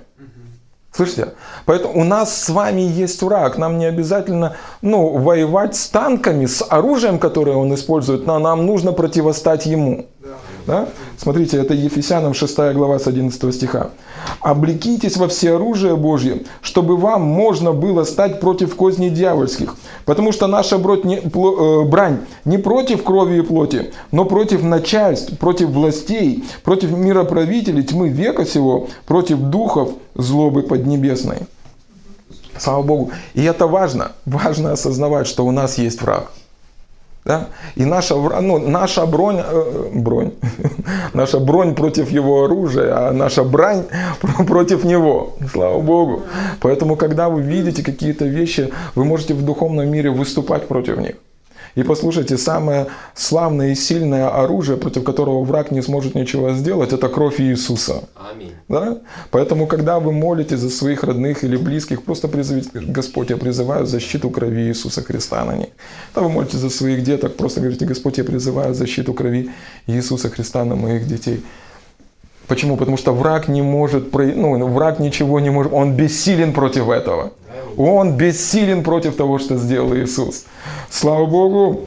[0.93, 1.35] Слышите?
[1.67, 3.59] Поэтому у нас с вами есть враг.
[3.59, 8.93] Нам не обязательно ну, воевать с танками, с оружием, которое он использует, но нам нужно
[8.93, 10.07] противостать ему.
[10.67, 10.89] Да?
[11.23, 13.91] Смотрите, это Ефесянам 6 глава с 11 стиха.
[14.41, 20.77] «Облекитесь во всеоружие Божье, чтобы вам можно было стать против козней дьявольских, потому что наша
[20.77, 28.09] э, брань не против крови и плоти, но против начальств, против властей, против мироправителей тьмы
[28.09, 31.41] века сего, против духов злобы поднебесной».
[32.57, 33.11] Слава Богу.
[33.35, 34.13] И это важно.
[34.25, 36.31] Важно осознавать, что у нас есть враг.
[37.25, 37.49] Да?
[37.77, 40.33] И наша, ну, наша бронь, э, бронь,
[41.15, 43.85] наша бронь против его оружия, а наша брань
[44.47, 45.35] против него.
[45.53, 46.23] Слава Богу.
[46.61, 51.17] Поэтому, когда вы видите какие-то вещи, вы можете в духовном мире выступать против них.
[51.75, 57.09] И послушайте, самое славное и сильное оружие, против которого враг не сможет ничего сделать, это
[57.09, 58.05] кровь Иисуса.
[58.15, 58.53] Аминь.
[58.69, 58.99] Да?
[59.31, 64.31] Поэтому, когда вы молитесь за своих родных или близких, просто призовите, Господь, я призываю защиту
[64.31, 65.69] крови Иисуса Христа на них.
[66.15, 69.51] Когда вы молитесь за своих деток, просто говорите, Господь, я призываю защиту крови
[69.87, 71.43] Иисуса Христа на моих детей.
[72.51, 72.77] Почему?
[72.77, 77.31] Потому что враг не может, ну, враг ничего не может, он бессилен против этого.
[77.77, 80.47] Он бессилен против того, что сделал Иисус.
[80.91, 81.87] Слава Богу,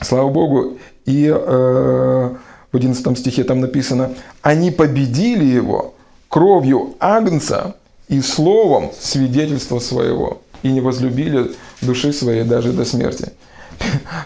[0.00, 0.78] слава Богу.
[1.04, 2.30] И э,
[2.72, 4.10] в 11 стихе там написано,
[4.42, 5.94] они победили его
[6.28, 7.76] кровью Агнца
[8.08, 13.30] и словом свидетельства своего, и не возлюбили души своей даже до смерти.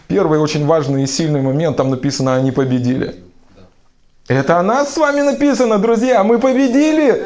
[0.09, 3.17] Первый очень важный и сильный момент, там написано, они победили.
[4.31, 6.23] Это о нас с вами написано, друзья.
[6.23, 7.25] Мы победили.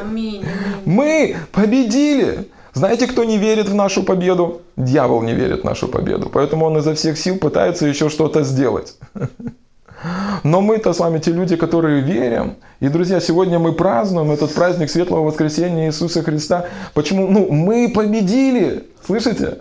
[0.86, 2.48] Мы победили.
[2.72, 4.62] Знаете, кто не верит в нашу победу?
[4.78, 6.30] Дьявол не верит в нашу победу.
[6.32, 8.96] Поэтому он изо всех сил пытается еще что-то сделать.
[10.44, 12.54] Но мы-то с вами те люди, которые верим.
[12.80, 16.64] И, друзья, сегодня мы празднуем этот праздник Светлого Воскресения Иисуса Христа.
[16.94, 17.28] Почему?
[17.28, 18.86] Ну, мы победили.
[19.06, 19.58] Слышите?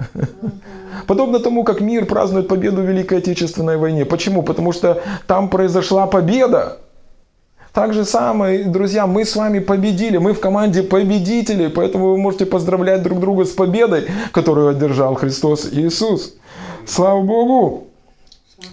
[1.07, 4.05] Подобно тому, как мир празднует победу в Великой Отечественной войне.
[4.05, 4.43] Почему?
[4.43, 6.77] Потому что там произошла победа.
[7.73, 12.45] Так же самое, друзья, мы с вами победили, мы в команде победителей, поэтому вы можете
[12.45, 16.35] поздравлять друг друга с победой, которую одержал Христос Иисус.
[16.85, 17.87] Слава Богу!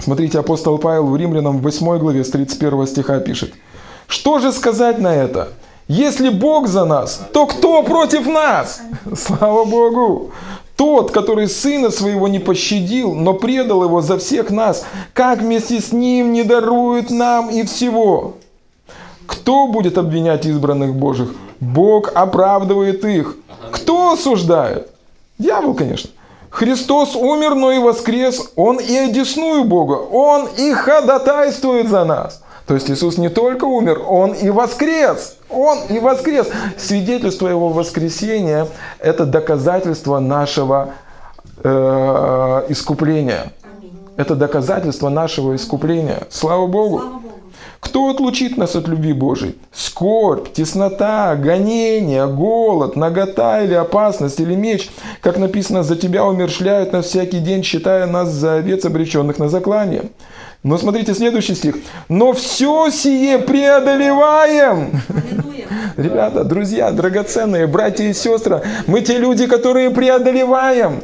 [0.01, 3.55] Смотрите, апостол Павел в Римлянам в 8 главе с 31 стиха пишет.
[4.07, 5.49] Что же сказать на это?
[5.89, 8.83] Если Бог за нас, то кто против нас?
[9.17, 10.33] Слава Богу!
[10.77, 14.85] Тот, который сына своего не пощадил, но предал его за всех нас,
[15.15, 18.35] как вместе с ним не дарует нам и всего?
[19.31, 21.33] Кто будет обвинять избранных Божьих?
[21.61, 23.37] Бог оправдывает их.
[23.71, 24.91] Кто осуждает?
[25.39, 26.11] Дьявол, конечно.
[26.51, 28.51] Христос умер, но и воскрес.
[28.57, 29.93] Он и одесную Бога.
[29.93, 32.43] Он и ходатайствует за нас.
[32.67, 35.37] То есть Иисус не только умер, Он и воскрес.
[35.49, 36.49] Он и воскрес.
[36.77, 38.67] Свидетельство Его воскресения–
[38.99, 40.91] это доказательство нашего
[41.63, 43.53] э, искупления.
[44.17, 46.25] Это доказательство нашего искупления.
[46.31, 46.99] Слава Богу.
[46.99, 47.30] Слава Богу.
[47.81, 49.59] Кто отлучит нас от любви Божией?
[49.73, 54.91] Скорбь, теснота, гонение, голод, нагота или опасность, или меч.
[55.23, 60.05] Как написано, за тебя умершляют нас всякий день, считая нас за овец, обреченных на заклание.
[60.63, 61.77] Но смотрите следующий стих.
[62.09, 65.01] Но все сие преодолеваем.
[65.97, 71.03] Ребята, друзья, драгоценные, братья и сестры, мы те люди, которые преодолеваем.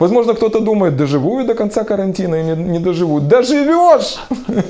[0.00, 3.20] Возможно, кто-то думает, доживу я до конца карантина и не, не доживу.
[3.20, 4.18] Доживешь!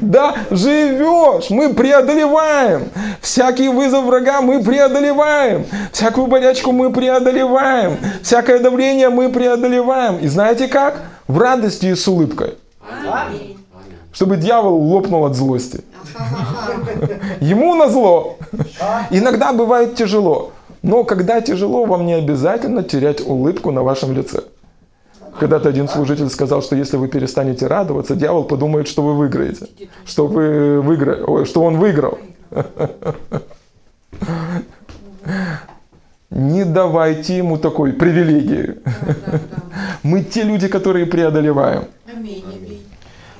[0.00, 1.50] Да, живешь!
[1.50, 2.90] Мы преодолеваем!
[3.20, 5.64] Всякий вызов врага мы преодолеваем!
[5.90, 7.96] Всякую болячку мы преодолеваем!
[8.22, 10.18] Всякое давление мы преодолеваем!
[10.18, 11.00] И знаете как?
[11.26, 12.54] В радости и с улыбкой.
[14.12, 15.82] Чтобы дьявол лопнул от злости.
[17.40, 18.36] Ему на зло.
[19.10, 20.52] Иногда бывает тяжело.
[20.82, 24.42] Но когда тяжело, вам не обязательно терять улыбку на вашем лице.
[25.38, 29.66] Когда-то один служитель сказал, что если вы перестанете радоваться, дьявол подумает, что вы выиграете,
[30.04, 32.18] что вы выиграли, ой, что он выиграл.
[36.30, 38.76] Не давайте ему такой привилегии.
[40.02, 41.84] Мы те люди, которые преодолеваем.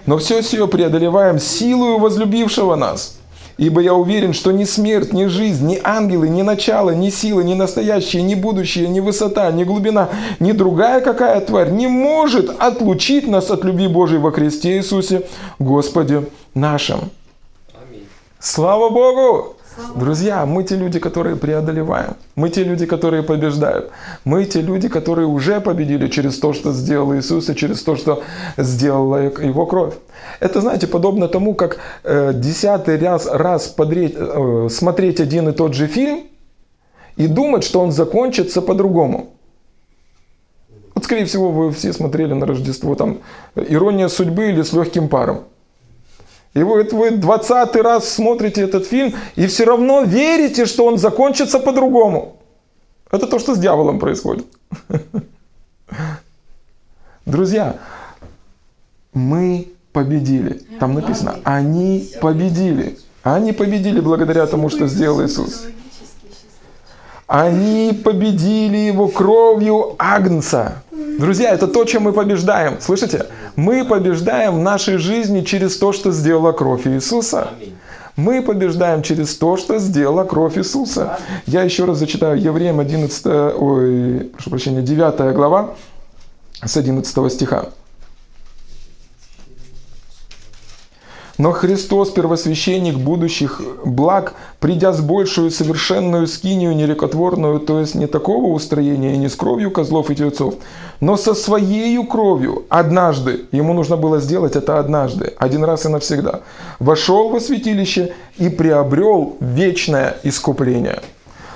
[0.07, 3.18] Но все все преодолеваем силою возлюбившего нас.
[3.59, 7.55] Ибо я уверен, что ни смерть, ни жизнь, ни ангелы, ни начало, ни силы, ни
[7.55, 10.09] настоящее, ни будущее, ни высота, ни глубина,
[10.41, 15.22] ни другая какая тварь не может отлучить нас от любви Божией во Христе Иисусе,
[15.59, 16.24] Господе
[16.55, 17.11] нашим.
[17.74, 18.07] Аминь.
[18.39, 19.57] Слава Богу!
[19.97, 22.16] Друзья, мы те люди, которые преодолеваем.
[22.35, 23.91] Мы те люди, которые побеждают.
[24.25, 28.23] Мы те люди, которые уже победили через то, что сделал Иисус, и через то, что
[28.57, 29.95] сделала Его кровь.
[30.41, 35.75] Это, знаете, подобно тому, как э, десятый раз, раз подреть, э, смотреть один и тот
[35.75, 36.25] же фильм
[37.16, 39.31] и думать, что он закончится по-другому.
[40.95, 43.18] Вот, скорее всего, вы все смотрели на Рождество там
[43.55, 45.45] «Ирония судьбы» или «С легким паром».
[46.55, 51.59] И вы, вы 20 раз смотрите этот фильм и все равно верите, что он закончится
[51.59, 52.36] по-другому.
[53.11, 54.46] Это то, что с дьяволом происходит.
[57.26, 57.78] Друзья,
[59.14, 60.62] мы победили.
[60.80, 62.98] Там написано, они победили.
[63.22, 65.66] Они победили благодаря тому, что сделал Иисус.
[67.33, 70.83] Они победили его кровью Агнца.
[71.18, 72.76] Друзья, это то, чем мы побеждаем.
[72.78, 73.24] Слышите?
[73.57, 77.49] Мы побеждаем в нашей жизни через то, что сделала кровь Иисуса.
[78.16, 81.18] Мы побеждаем через то, что сделала кровь Иисуса.
[81.47, 85.70] Я еще раз зачитаю Евреям 11, ой, прошу прощения, 9 глава
[86.62, 87.70] с 11 стиха.
[91.39, 98.53] Но Христос, первосвященник будущих благ, придя с большую совершенную скинию нерекотворную, то есть не такого
[98.53, 100.55] устроения, не с кровью козлов и тельцов,
[101.01, 106.41] но со своей кровью однажды, ему нужно было сделать это однажды, один раз и навсегда,
[106.78, 111.01] вошел во святилище и приобрел вечное искупление.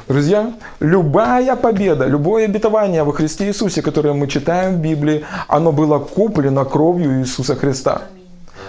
[0.08, 5.98] Друзья, любая победа, любое обетование во Христе Иисусе, которое мы читаем в Библии, оно было
[5.98, 8.02] куплено кровью Иисуса Христа.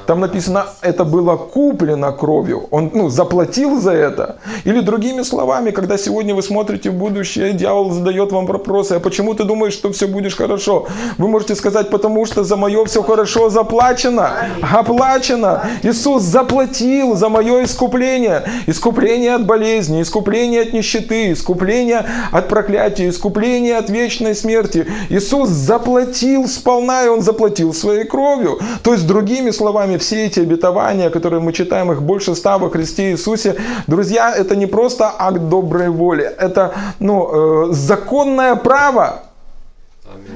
[0.08, 2.68] Там написано, это было куплено кровью.
[2.72, 4.38] Он ну, заплатил за это.
[4.64, 9.34] Или другими словами, когда сегодня вы смотрите в будущее, дьявол задает вам вопросы, а почему
[9.34, 10.88] ты думаешь, что все будешь хорошо?
[11.18, 14.32] Вы можете сказать, потому что за мое все хорошо заплачено.
[14.62, 15.64] Оплачено.
[15.84, 18.44] Иисус заплатил за мое искупление.
[18.66, 24.88] Искупление от болезни, искупление от нищеты, искупление от проклятия, искупление от вечной смерти.
[25.10, 28.58] Иисус заплатил сполна, и Он заплатил своей кровью.
[28.84, 33.12] То есть, другими словами, все эти обетования, которые мы читаем, их больше ста во Христе
[33.12, 33.56] Иисусе,
[33.88, 39.24] друзья, это не просто акт доброй воли, это ну, э, законное право,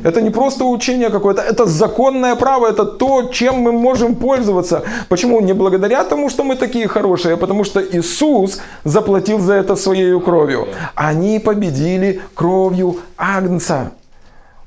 [0.04, 4.84] это не просто учение какое-то, это законное право, это то, чем мы можем пользоваться.
[5.10, 5.42] Почему?
[5.42, 10.20] Не благодаря тому, что мы такие хорошие, а потому что Иисус заплатил за это своей
[10.20, 10.68] кровью.
[10.96, 13.92] Они победили кровью Агнца.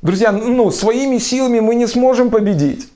[0.02, 2.88] Друзья, ну, своими силами мы не сможем победить.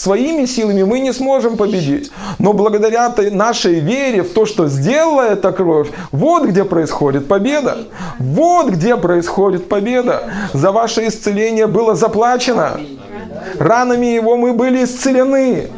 [0.00, 2.10] Своими силами мы не сможем победить.
[2.38, 7.76] Но благодаря нашей вере в то, что сделала эта кровь, вот где происходит победа.
[8.18, 10.22] Вот где происходит победа.
[10.54, 12.80] За ваше исцеление было заплачено.
[13.58, 15.68] Ранами его мы были исцелены.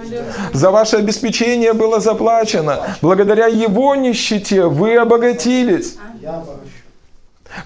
[0.53, 2.79] За ваше обеспечение было заплачено.
[3.03, 5.97] Благодаря его нищете вы обогатились.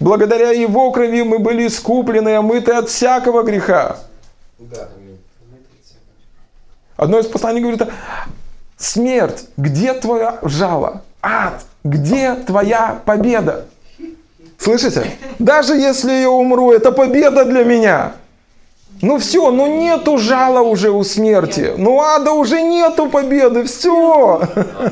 [0.00, 3.98] Благодаря его крови мы были искуплены, омыты от всякого греха.
[6.96, 7.82] Одно из посланий говорит,
[8.76, 11.02] смерть, где твоя жало?
[11.22, 13.66] Ад, где твоя победа?
[14.58, 15.10] Слышите?
[15.38, 18.12] Даже если я умру, это победа для меня.
[19.02, 21.72] Ну все, ну нету жала уже у смерти.
[21.76, 24.40] Ну ада уже нету победы, все.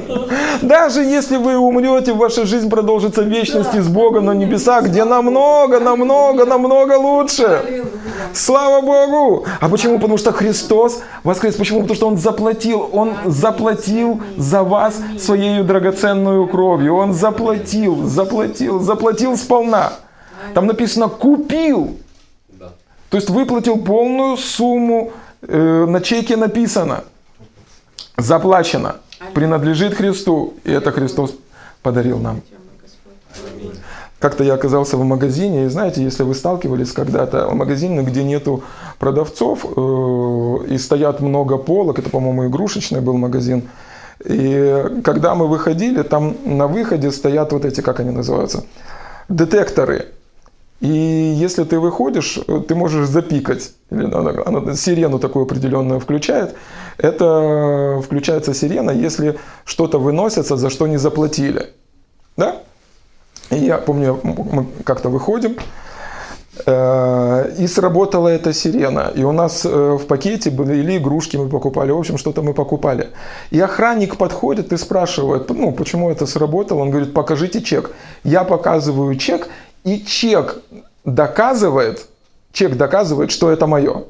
[0.62, 5.80] Даже если вы умрете, ваша жизнь продолжится в вечности с Богом на небесах, где намного,
[5.80, 7.84] намного, намного лучше.
[8.34, 9.46] Слава Богу!
[9.60, 9.94] А почему?
[9.94, 11.54] Потому что Христос воскрес.
[11.54, 11.80] Почему?
[11.80, 12.90] Потому что Он заплатил.
[12.92, 16.96] Он заплатил за вас своей драгоценную кровью.
[16.96, 19.92] Он заплатил, заплатил, заплатил сполна.
[20.52, 21.96] Там написано «купил».
[23.14, 25.12] То есть выплатил полную сумму,
[25.42, 27.04] э, на чеке написано,
[28.18, 28.96] заплачено,
[29.34, 31.32] принадлежит Христу, и это Христос
[31.80, 32.40] подарил нам.
[34.18, 38.64] Как-то я оказался в магазине, и знаете, если вы сталкивались когда-то в магазине, где нету
[38.98, 43.62] продавцов, э, и стоят много полок, это, по-моему, игрушечный был магазин,
[44.24, 48.64] и когда мы выходили, там на выходе стоят вот эти, как они называются,
[49.28, 50.06] детекторы.
[50.84, 53.72] И если ты выходишь, ты можешь запикать.
[53.90, 56.54] Или она, она сирену такую определенную включает.
[56.98, 61.70] Это включается сирена, если что-то выносится, за что не заплатили.
[62.36, 62.56] Да?
[63.50, 65.56] И я помню, мы как-то выходим,
[66.66, 69.10] э, и сработала эта сирена.
[69.14, 73.08] И у нас э, в пакете были игрушки мы покупали, в общем, что-то мы покупали.
[73.50, 76.80] И охранник подходит и спрашивает, ну, почему это сработало.
[76.80, 77.92] Он говорит, покажите чек.
[78.22, 79.48] Я показываю чек,
[79.84, 80.58] и чек
[81.04, 82.06] доказывает,
[82.52, 84.04] чек доказывает, что это мое.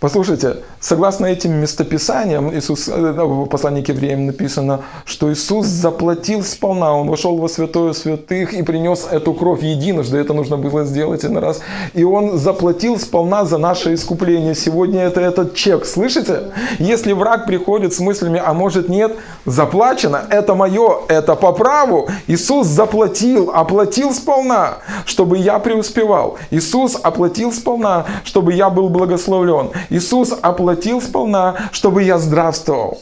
[0.00, 6.94] Послушайте, согласно этим местописаниям, Иисус, э, в послании к евреям написано, что Иисус заплатил сполна,
[6.94, 11.38] Он вошел во святое святых и принес эту кровь единожды, это нужно было сделать один
[11.38, 11.62] раз,
[11.94, 14.54] и Он заплатил сполна за наше искупление.
[14.54, 16.52] Сегодня это этот чек, слышите?
[16.78, 22.08] Если враг приходит с мыслями, а может нет, заплачено, это мое, это по праву.
[22.28, 26.38] Иисус заплатил, оплатил сполна, чтобы я преуспевал.
[26.52, 29.70] Иисус оплатил сполна, чтобы я был благословлен.
[29.90, 33.00] Иисус оплатил сполна, чтобы я здравствовал.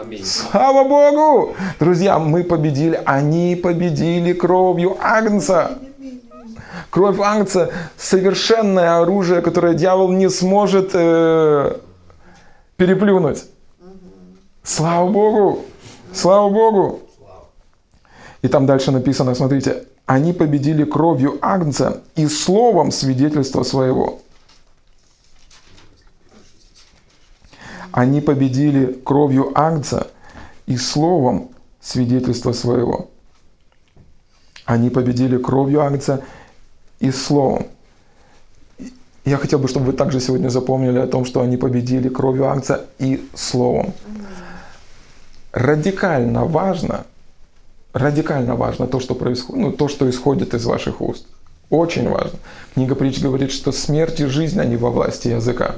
[0.00, 0.24] Аминь.
[0.24, 1.54] Слава Богу!
[1.78, 5.78] Друзья, мы победили, они победили кровью Агнца.
[6.90, 11.76] Кровь Агнца– совершенное оружие, которое дьявол не сможет э,
[12.76, 13.44] переплюнуть.
[14.64, 15.60] Слава Богу!
[16.12, 17.00] Слава Богу!
[18.42, 24.18] И там дальше написано, смотрите, они победили кровью Агнца и словом свидетельства своего.
[27.94, 30.08] Они победили кровью Агнца
[30.66, 33.08] и словом свидетельства своего.
[34.64, 36.24] Они победили кровью Агнца
[36.98, 37.68] и словом.
[39.24, 42.84] Я хотел бы, чтобы вы также сегодня запомнили о том, что они победили кровью Агнца
[42.98, 43.92] и словом.
[45.52, 47.06] Радикально важно,
[47.92, 51.28] радикально важно то, что происходит, ну, то, что исходит из ваших уст.
[51.70, 52.40] Очень важно.
[52.74, 55.76] Книга притч говорит, что смерть и жизнь, они во власти языка.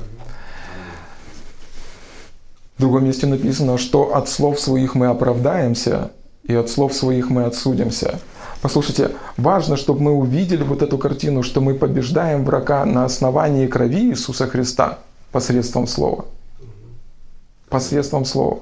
[2.76, 6.10] В другом месте написано, что от слов своих мы оправдаемся,
[6.44, 8.20] и от слов своих мы отсудимся.
[8.60, 14.10] Послушайте, важно, чтобы мы увидели вот эту картину, что мы побеждаем врага на основании крови
[14.10, 14.98] Иисуса Христа
[15.32, 16.26] посредством слова.
[17.70, 18.58] Посредством слова.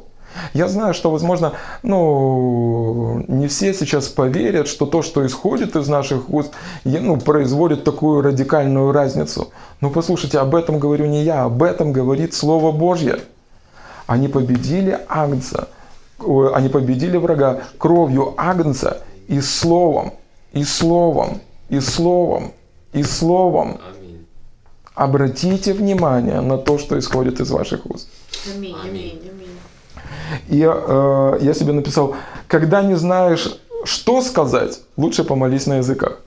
[0.53, 1.53] Я знаю, что, возможно,
[1.83, 6.53] ну, не все сейчас поверят, что то, что исходит из наших уст,
[6.85, 9.51] ну, производит такую радикальную разницу.
[9.81, 13.21] Но послушайте, об этом говорю не я, об этом говорит Слово Божье.
[14.07, 15.69] Они победили Агнца,
[16.19, 20.13] они победили врага кровью Агнца и словом,
[20.53, 22.53] и словом, и словом,
[22.93, 23.79] и словом.
[24.95, 28.09] Обратите внимание на то, что исходит из ваших уст.
[28.55, 29.49] Аминь, аминь, аминь.
[30.49, 32.15] И э, я себе написал,
[32.47, 36.21] когда не знаешь, что сказать, лучше помолись на языках.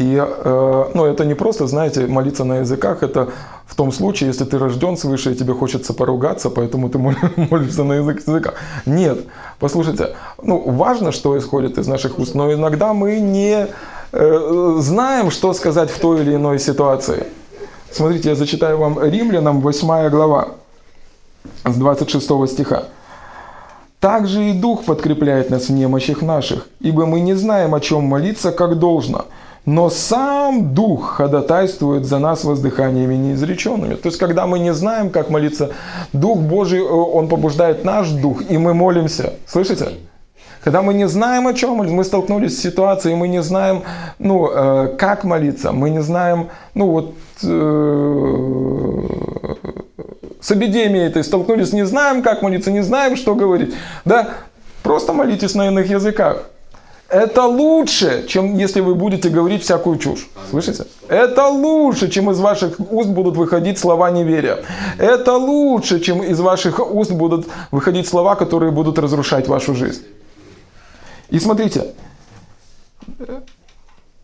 [0.00, 3.28] И э, ну, это не просто, знаете, молиться на языках, это
[3.66, 6.96] в том случае, если ты рожден свыше и тебе хочется поругаться, поэтому ты
[7.50, 8.54] молишься на язык языка.
[8.86, 9.18] Нет,
[9.58, 13.66] послушайте, ну, важно, что исходит из наших уст, но иногда мы не
[14.12, 17.26] э, знаем, что сказать в той или иной ситуации.
[17.92, 20.48] Смотрите, я зачитаю вам Римлянам 8 глава
[21.66, 22.84] с 26 стиха.
[24.00, 28.50] «Также и Дух подкрепляет нас в немощах наших, ибо мы не знаем, о чем молиться,
[28.50, 29.26] как должно»
[29.66, 33.94] но сам Дух ходатайствует за нас воздыханиями неизреченными.
[33.94, 35.70] То есть, когда мы не знаем, как молиться,
[36.12, 39.34] Дух Божий, э, Он побуждает наш Дух, и мы молимся.
[39.46, 39.88] Слышите?
[40.64, 43.82] Когда мы не знаем, о чем молиться, мы столкнулись с ситуацией, мы не знаем,
[44.18, 49.00] ну, э, как молиться, мы не знаем, ну, вот, э,
[50.40, 54.28] с эпидемией этой столкнулись, не знаем, как молиться, не знаем, что говорить, да,
[54.82, 56.44] просто молитесь на иных языках.
[57.10, 60.28] Это лучше, чем если вы будете говорить всякую чушь.
[60.50, 60.84] Слышите?
[61.08, 64.58] Это лучше, чем из ваших уст будут выходить слова неверия.
[64.96, 70.02] Это лучше, чем из ваших уст будут выходить слова, которые будут разрушать вашу жизнь.
[71.30, 71.94] И смотрите,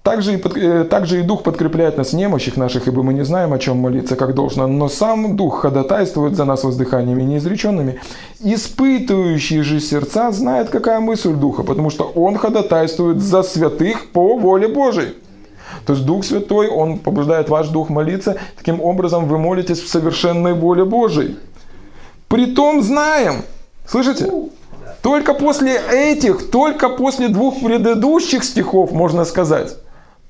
[0.07, 3.53] также и, э, также и Дух подкрепляет нас в немощах наших, ибо мы не знаем,
[3.53, 4.69] о чем молиться, как должно.
[4.69, 7.99] Но сам Дух ходатайствует за нас воздыханиями неизреченными.
[8.39, 14.69] Испытывающий же сердца знает, какая мысль Духа, потому что Он ходатайствует за святых по воле
[14.69, 15.15] Божией.
[15.87, 18.37] То есть Дух Святой, Он побуждает ваш Дух молиться.
[18.57, 21.37] Таким образом, вы молитесь в совершенной воле Божией.
[22.29, 23.43] Притом знаем,
[23.89, 24.31] слышите?
[25.03, 29.77] Только после этих, только после двух предыдущих стихов можно сказать,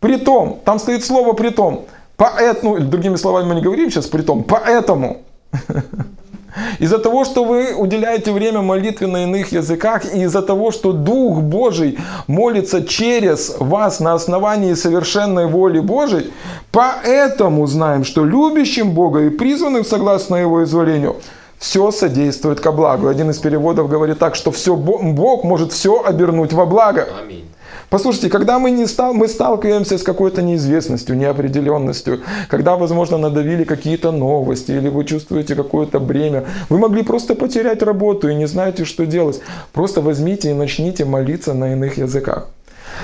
[0.06, 1.86] Притом, там стоит слово притом.
[2.16, 5.16] Поэтому, другими словами мы не говорим сейчас притом, поэтому.
[6.78, 11.40] Из-за того, что вы уделяете время молитве на иных языках, и из-за того, что Дух
[11.40, 11.98] Божий
[12.28, 16.32] молится через вас на основании совершенной воли Божией,
[16.70, 21.16] поэтому знаем, что любящим Бога и призванным согласно Его изволению,
[21.58, 23.08] все содействует ко благу.
[23.08, 27.08] Один из переводов говорит так, что все, Бог может все обернуть во благо.
[27.20, 27.44] Аминь.
[27.88, 34.10] Послушайте, когда мы, не стал, мы сталкиваемся с какой-то неизвестностью, неопределенностью, когда, возможно, надавили какие-то
[34.10, 39.06] новости, или вы чувствуете какое-то бремя, вы могли просто потерять работу и не знаете, что
[39.06, 39.40] делать.
[39.72, 42.48] Просто возьмите и начните молиться на иных языках.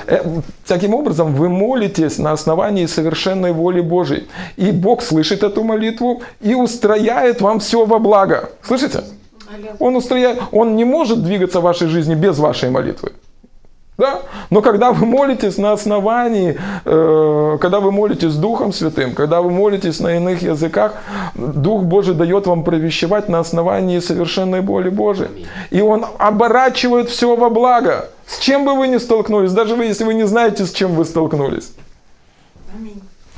[0.07, 0.21] Э,
[0.67, 4.27] таким образом, вы молитесь на основании совершенной воли Божьей.
[4.57, 8.49] И Бог слышит эту молитву и устрояет вам все во благо.
[8.63, 9.03] Слышите?
[9.79, 13.11] Он устрояет, он не может двигаться в вашей жизни без вашей молитвы.
[13.97, 14.23] Да?
[14.49, 19.99] Но когда вы молитесь на основании, э, когда вы молитесь Духом Святым, когда вы молитесь
[19.99, 20.95] на иных языках,
[21.35, 25.47] Дух Божий дает вам провещевать на основании совершенной боли Божией.
[25.69, 28.09] И Он оборачивает все во благо.
[28.25, 31.05] С чем бы вы ни столкнулись, даже вы, если вы не знаете, с чем вы
[31.05, 31.73] столкнулись.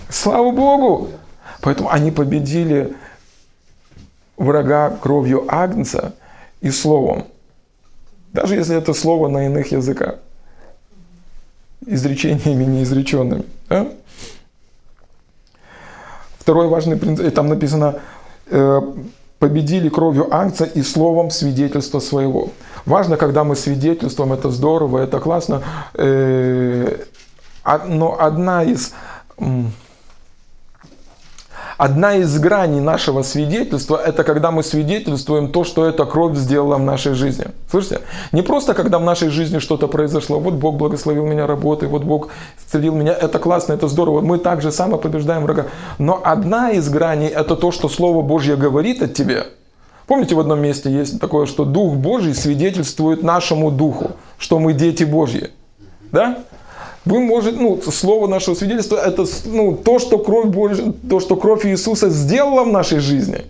[0.10, 1.10] Слава Богу!
[1.62, 2.96] Поэтому они победили
[4.38, 6.14] врага кровью Агнца
[6.62, 7.26] и словом.
[8.32, 10.16] Даже если это слово на иных языках
[11.86, 13.46] изречениями неизреченными.
[13.70, 13.88] Да?
[16.40, 18.00] Второй важный принцип, там написано,
[18.48, 18.82] э,
[19.40, 22.50] победили кровью акция и словом свидетельства своего.
[22.86, 25.64] Важно, когда мы свидетельствуем, это здорово, это классно,
[25.96, 26.98] э,
[27.88, 28.94] но одна из
[31.78, 36.84] Одна из граней нашего свидетельства– это когда мы свидетельствуем то, что эта кровь сделала в
[36.84, 37.48] нашей жизни.
[37.70, 38.00] Слышите?
[38.32, 40.40] Не просто, когда в нашей жизни что-то произошло.
[40.40, 43.12] Вот Бог благословил меня работой, вот Бог исцелил меня.
[43.12, 44.22] Это классно, это здорово.
[44.22, 45.66] Мы также само побеждаем врага.
[46.00, 49.46] Но одна из граней– это то, что Слово Божье говорит от тебе.
[50.08, 55.04] Помните, в одном месте есть такое, что Дух Божий свидетельствует нашему Духу, что мы дети
[55.04, 55.50] Божьи.
[56.12, 56.38] Да?
[57.06, 61.66] Вы можете, ну, слово нашего свидетельства, это ну, то, что кровь Божья, то, что кровь
[61.66, 63.46] Иисуса сделала в нашей жизни.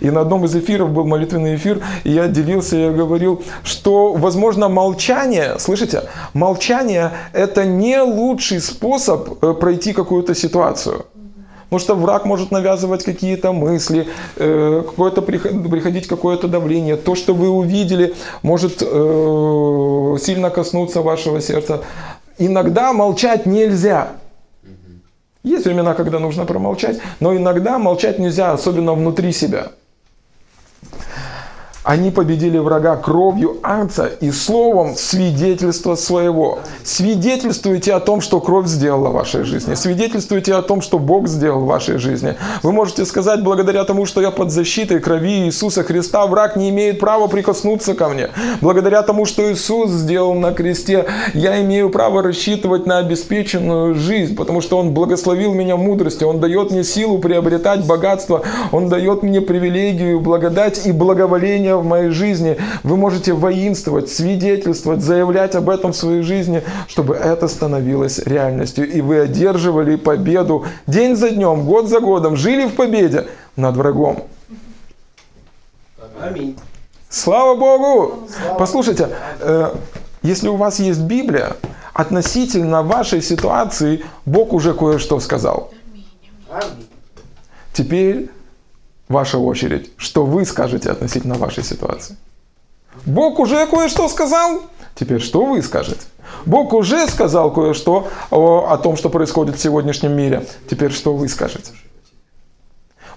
[0.00, 4.68] И на одном из эфиров был молитвенный эфир, и я делился, я говорил, что, возможно,
[4.68, 6.02] молчание, слышите,
[6.34, 11.06] молчание– это не лучший способ э, пройти какую-то ситуацию.
[11.68, 14.06] Потому что враг может навязывать какие-то мысли,
[14.36, 16.96] э, какое-то приходить какое-то давление.
[16.96, 21.82] То, что вы увидели, может э, сильно коснуться вашего сердца.
[22.38, 24.12] Иногда молчать нельзя.
[25.42, 29.72] Есть времена, когда нужно промолчать, но иногда молчать нельзя, особенно внутри себя.
[31.86, 36.58] Они победили врага кровью Агнца и словом свидетельства своего.
[36.82, 39.74] Свидетельствуйте о том, что кровь сделала в вашей жизни.
[39.74, 42.34] Свидетельствуйте о том, что Бог сделал в вашей жизни.
[42.64, 46.98] Вы можете сказать, благодаря тому, что я под защитой крови Иисуса Христа, враг не имеет
[46.98, 48.30] права прикоснуться ко мне.
[48.60, 54.60] Благодаря тому, что Иисус сделал на кресте, я имею право рассчитывать на обеспеченную жизнь, потому
[54.60, 60.18] что Он благословил меня мудростью, Он дает мне силу приобретать богатство, Он дает мне привилегию,
[60.18, 62.56] благодать и благоволение в моей жизни.
[62.82, 68.90] Вы можете воинствовать, свидетельствовать, заявлять об этом в своей жизни, чтобы это становилось реальностью.
[68.90, 74.24] И вы одерживали победу день за днем, год за годом, жили в победе над врагом.
[76.20, 76.56] Аминь.
[77.08, 78.26] Слава Богу!
[78.28, 78.58] Слава.
[78.58, 79.08] Послушайте,
[79.40, 79.74] э,
[80.22, 81.56] если у вас есть Библия,
[81.94, 85.70] относительно вашей ситуации Бог уже кое-что сказал.
[86.50, 86.88] Аминь.
[87.72, 88.30] Теперь
[89.08, 89.90] ваша очередь.
[89.96, 92.16] Что вы скажете относительно вашей ситуации?
[93.04, 94.62] Бог уже кое-что сказал.
[94.94, 96.00] Теперь что вы скажете?
[96.46, 100.46] Бог уже сказал кое-что о, том, что происходит в сегодняшнем мире.
[100.68, 101.72] Теперь что вы скажете?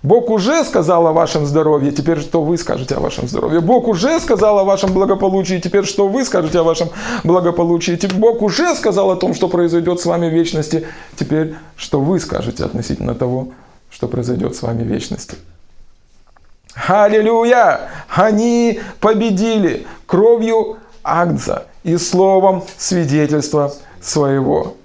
[0.01, 3.59] Бог уже сказал о вашем здоровье, теперь что вы скажете о вашем здоровье?
[3.59, 6.89] Бог уже сказал о вашем благополучии, теперь что вы скажете о вашем
[7.25, 7.99] благополучии?
[8.13, 10.87] Бог уже сказал о том, что произойдет с вами в вечности,
[11.17, 13.49] теперь что вы скажете относительно того,
[13.89, 15.35] что произойдет с вами в вечности?
[16.87, 17.89] Аллилуйя!
[18.09, 24.75] Они победили кровью Агнца и словом свидетельства своего.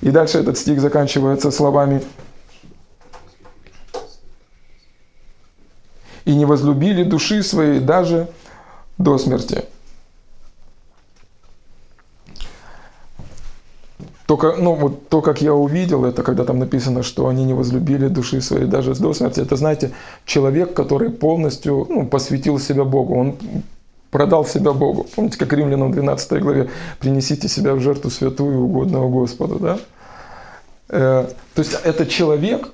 [0.00, 2.02] И дальше этот стих заканчивается словами
[6.24, 8.28] «И не возлюбили души своей даже
[8.98, 9.64] до смерти».
[14.26, 18.08] Только, ну, вот то, как я увидел это, когда там написано, что они не возлюбили
[18.08, 19.92] души своей даже до смерти, это, знаете,
[20.24, 23.36] человек, который полностью ну, посвятил себя Богу, он
[24.10, 25.06] продал себя Богу.
[25.14, 26.70] Помните, как Римлянам 12 главе
[27.00, 29.78] «принесите себя в жертву святую угодного Господу», да?
[30.88, 32.70] Э, то есть это человек,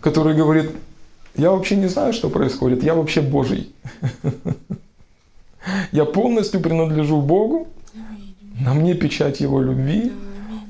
[0.00, 0.70] который говорит,
[1.36, 3.72] я вообще не знаю, что происходит, я вообще Божий.
[5.92, 7.68] Я полностью принадлежу Богу,
[8.62, 10.12] на мне печать Его любви.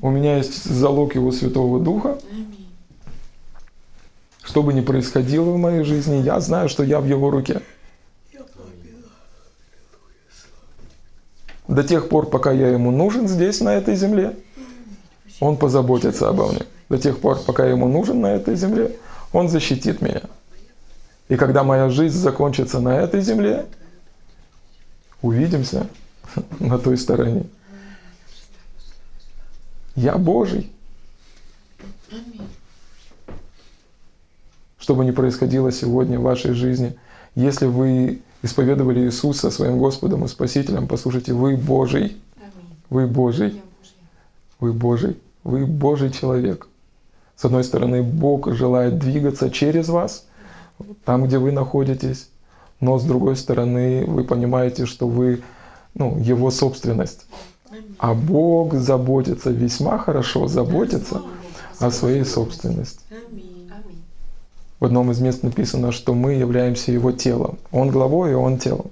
[0.01, 2.17] У меня есть залог Его Святого Духа.
[4.43, 7.61] Что бы ни происходило в моей жизни, я знаю, что я в Его руке.
[11.67, 14.35] До тех пор, пока я Ему нужен здесь, на этой земле,
[15.39, 16.63] Он позаботится обо мне.
[16.89, 18.97] До тех пор, пока я Ему нужен на этой земле,
[19.31, 20.23] Он защитит меня.
[21.29, 23.65] И когда моя жизнь закончится на этой земле,
[25.21, 25.87] увидимся
[26.59, 27.45] на той стороне.
[29.95, 30.71] Я Божий.
[34.79, 36.95] Что бы ни происходило сегодня в вашей жизни,
[37.35, 42.17] если вы исповедовали Иисуса своим Господом и Спасителем, послушайте, вы Божий.
[42.89, 43.61] Вы Божий.
[44.59, 45.17] Вы Божий.
[45.43, 46.67] Вы Божий человек.
[47.35, 50.25] С одной стороны, Бог желает двигаться через вас,
[51.05, 52.29] там, где вы находитесь,
[52.79, 55.41] но с другой стороны, вы понимаете, что вы
[55.93, 57.25] ну, Его собственность.
[57.97, 61.21] А Бог заботится, весьма хорошо заботится
[61.79, 62.99] о своей собственности.
[64.79, 67.57] В одном из мест написано, что мы являемся Его телом.
[67.71, 68.91] Он главой, и Он телом.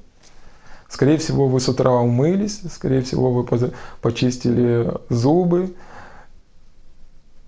[0.87, 3.45] Скорее всего, вы с утра умылись, скорее всего, вы
[4.01, 5.73] почистили зубы,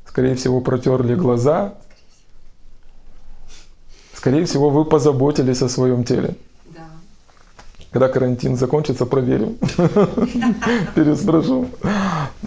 [0.08, 1.76] скорее всего, протерли глаза,
[4.14, 6.36] скорее всего, вы позаботились о своем теле.
[7.94, 9.56] Когда карантин закончится, проверим.
[10.96, 11.68] Переспрошу.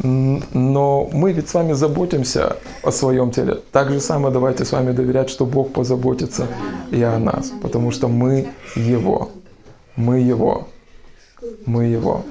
[0.02, 3.60] Но мы ведь с вами заботимся о своем теле.
[3.70, 6.48] Так же самое давайте с вами доверять, что Бог позаботится
[6.90, 7.52] и о нас.
[7.62, 9.30] Потому что мы Его.
[9.94, 10.66] Мы Его.
[11.64, 12.24] Мы Его.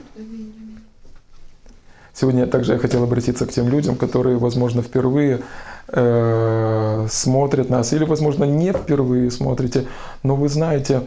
[2.13, 5.39] Сегодня также я хотел обратиться к тем людям, которые, возможно, впервые
[5.87, 9.85] э, смотрят нас, или, возможно, не впервые смотрите,
[10.23, 11.01] но вы знаете,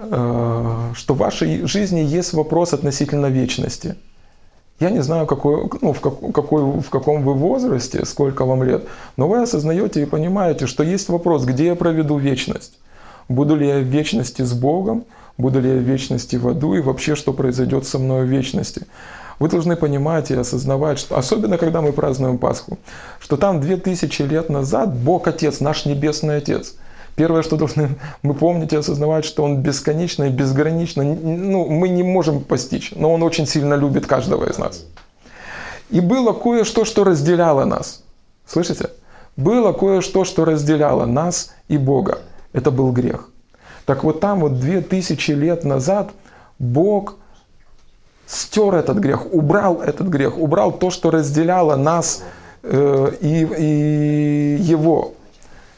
[0.00, 3.96] что в вашей жизни есть вопрос относительно вечности.
[4.78, 8.84] Я не знаю, какой, ну, в, как, какой, в каком вы возрасте, сколько вам лет,
[9.18, 12.78] но вы осознаете и понимаете, что есть вопрос, где я проведу вечность.
[13.28, 15.04] Буду ли я в вечности с Богом,
[15.36, 18.86] буду ли я в вечности в аду и вообще, что произойдет со мной в вечности.
[19.38, 22.78] Вы должны понимать и осознавать, что, особенно когда мы празднуем Пасху,
[23.18, 26.76] что там две тысячи лет назад Бог Отец, наш Небесный Отец–
[27.16, 32.02] Первое, что должны мы помнить и осознавать, что Он бесконечно и безгранично, ну, мы не
[32.02, 34.84] можем постичь, но Он очень сильно любит каждого из нас.
[35.90, 38.02] И было кое-что, что разделяло нас.
[38.46, 38.90] Слышите?
[39.36, 42.18] Было кое-что, что разделяло нас и Бога.
[42.52, 43.28] Это был грех.
[43.86, 46.10] Так вот там вот две тысячи лет назад
[46.58, 47.16] Бог
[48.26, 52.22] стер этот грех, убрал этот грех, убрал то, что разделяло нас
[52.62, 55.14] э, и, и Его.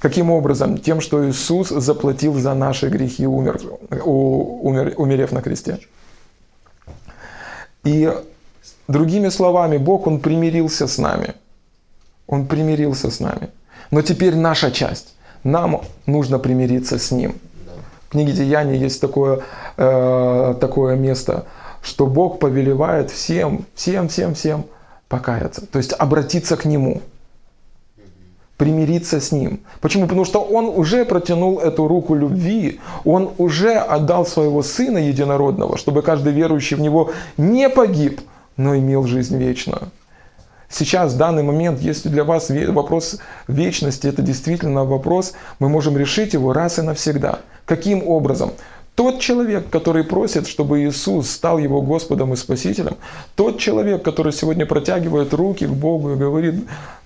[0.03, 0.79] Каким образом?
[0.79, 3.61] Тем, что Иисус заплатил за наши грехи, умер,
[4.05, 5.79] умер, умерев на кресте.
[7.85, 8.13] И
[8.89, 11.35] другими словами, Бог, Он примирился с нами.
[12.27, 13.51] Он примирился с нами.
[13.93, 15.15] Но теперь наша часть.
[15.45, 17.37] Нам нужно примириться с Ним.
[18.09, 19.43] В книге Деяний есть такое,
[19.77, 21.45] э, такое место,
[21.81, 24.65] что Бог повелевает всем, всем, всем, всем
[25.09, 25.65] покаяться.
[25.65, 27.03] То есть обратиться к Нему
[28.63, 29.59] примириться с Ним.
[29.81, 30.05] Почему?
[30.05, 36.03] Потому что Он уже протянул эту руку любви, Он уже отдал своего Сына Единородного, чтобы
[36.03, 38.21] каждый верующий в Него не погиб,
[38.57, 39.89] но имел жизнь вечную.
[40.69, 46.35] Сейчас, в данный момент, если для вас вопрос вечности, это действительно вопрос, мы можем решить
[46.35, 47.41] его раз и навсегда.
[47.65, 48.53] Каким образом?
[48.95, 52.97] Тот человек, который просит, чтобы Иисус стал его Господом и Спасителем,
[53.35, 56.55] тот человек, который сегодня протягивает руки к Богу и говорит,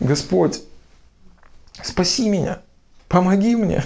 [0.00, 0.60] Господь,
[1.82, 2.60] спаси меня,
[3.08, 3.84] помоги мне.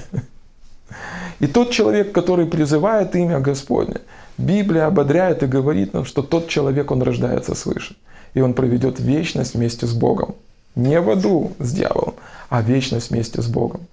[1.40, 3.96] И тот человек, который призывает имя Господне,
[4.36, 7.96] Библия ободряет и говорит нам, что тот человек, он рождается свыше.
[8.34, 10.34] И он проведет вечность вместе с Богом.
[10.76, 12.14] Не в аду с дьяволом,
[12.48, 13.86] а вечность вместе с Богом.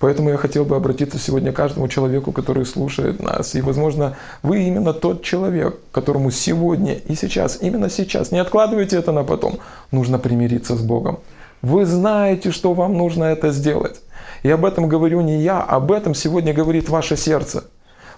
[0.00, 3.54] Поэтому я хотел бы обратиться сегодня к каждому человеку, который слушает нас.
[3.54, 9.12] И, возможно, вы именно тот человек, которому сегодня и сейчас, именно сейчас, не откладывайте это
[9.12, 9.60] на потом,
[9.92, 11.20] нужно примириться с Богом.
[11.64, 14.02] Вы знаете, что вам нужно это сделать.
[14.42, 17.64] И об этом говорю не я, об этом сегодня говорит ваше сердце.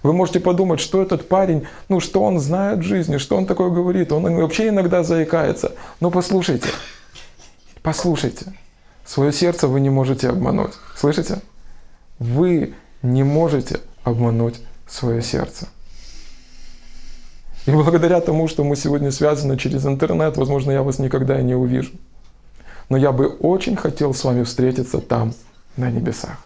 [0.02, 3.70] Вы можете подумать, что этот парень, ну что он знает в жизни, что он такое
[3.70, 5.76] говорит, он вообще иногда заикается.
[6.00, 6.70] Но послушайте,
[7.82, 8.46] послушайте,
[9.04, 10.72] свое сердце вы не можете обмануть.
[10.96, 11.38] Слышите?
[12.18, 15.68] Вы не можете обмануть свое сердце.
[17.66, 21.54] И благодаря тому, что мы сегодня связаны через интернет, возможно, я вас никогда и не
[21.54, 21.92] увижу
[22.88, 25.34] но я бы очень хотел с вами встретиться там,
[25.76, 26.38] на небесах.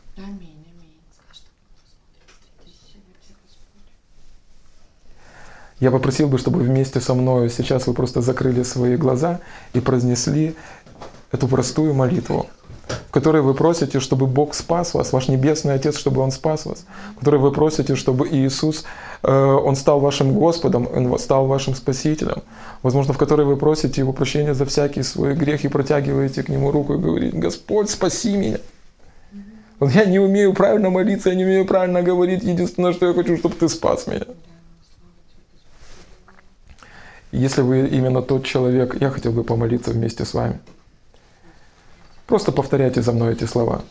[5.80, 9.40] Я попросил бы, чтобы вместе со мной сейчас вы просто закрыли свои глаза
[9.72, 10.54] и произнесли
[11.32, 12.48] эту простую молитву,
[13.08, 16.84] в которой вы просите, чтобы Бог спас вас, ваш Небесный Отец, чтобы Он спас вас,
[17.16, 18.84] в которой вы просите, чтобы Иисус
[19.22, 22.42] он стал вашим Господом, Он стал вашим Спасителем.
[22.82, 26.70] Возможно, в которой вы просите Его прощения за всякий свой грех и протягиваете к Нему
[26.70, 28.58] руку и говорите, Господь, спаси меня.
[29.78, 32.42] Вот я не умею правильно молиться, я не умею правильно говорить.
[32.42, 34.26] Единственное, что я хочу, чтобы Ты спас меня.
[37.32, 40.60] Если вы именно тот человек, я хотел бы помолиться вместе с вами.
[42.26, 43.82] Просто повторяйте за мной эти слова.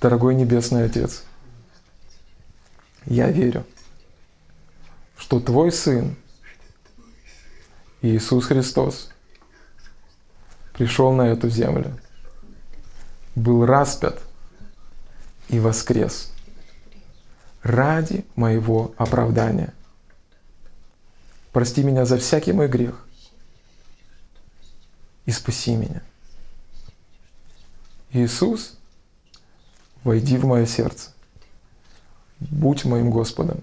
[0.00, 1.24] Дорогой Небесный Отец,
[3.06, 3.64] я верю,
[5.16, 6.16] что Твой Сын
[8.02, 9.10] Иисус Христос
[10.74, 11.98] пришел на эту землю,
[13.34, 14.20] был распят
[15.48, 16.32] и воскрес
[17.62, 19.72] ради моего оправдания.
[21.52, 23.06] Прости меня за всякий мой грех
[25.24, 26.02] и спаси меня.
[28.10, 28.78] Иисус,
[30.04, 31.15] войди в мое сердце,
[32.40, 33.60] будь моим Господом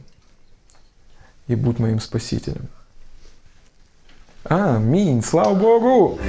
[1.48, 2.68] и будь моим Спасителем.
[4.44, 5.22] Аминь.
[5.22, 6.20] Слава Богу!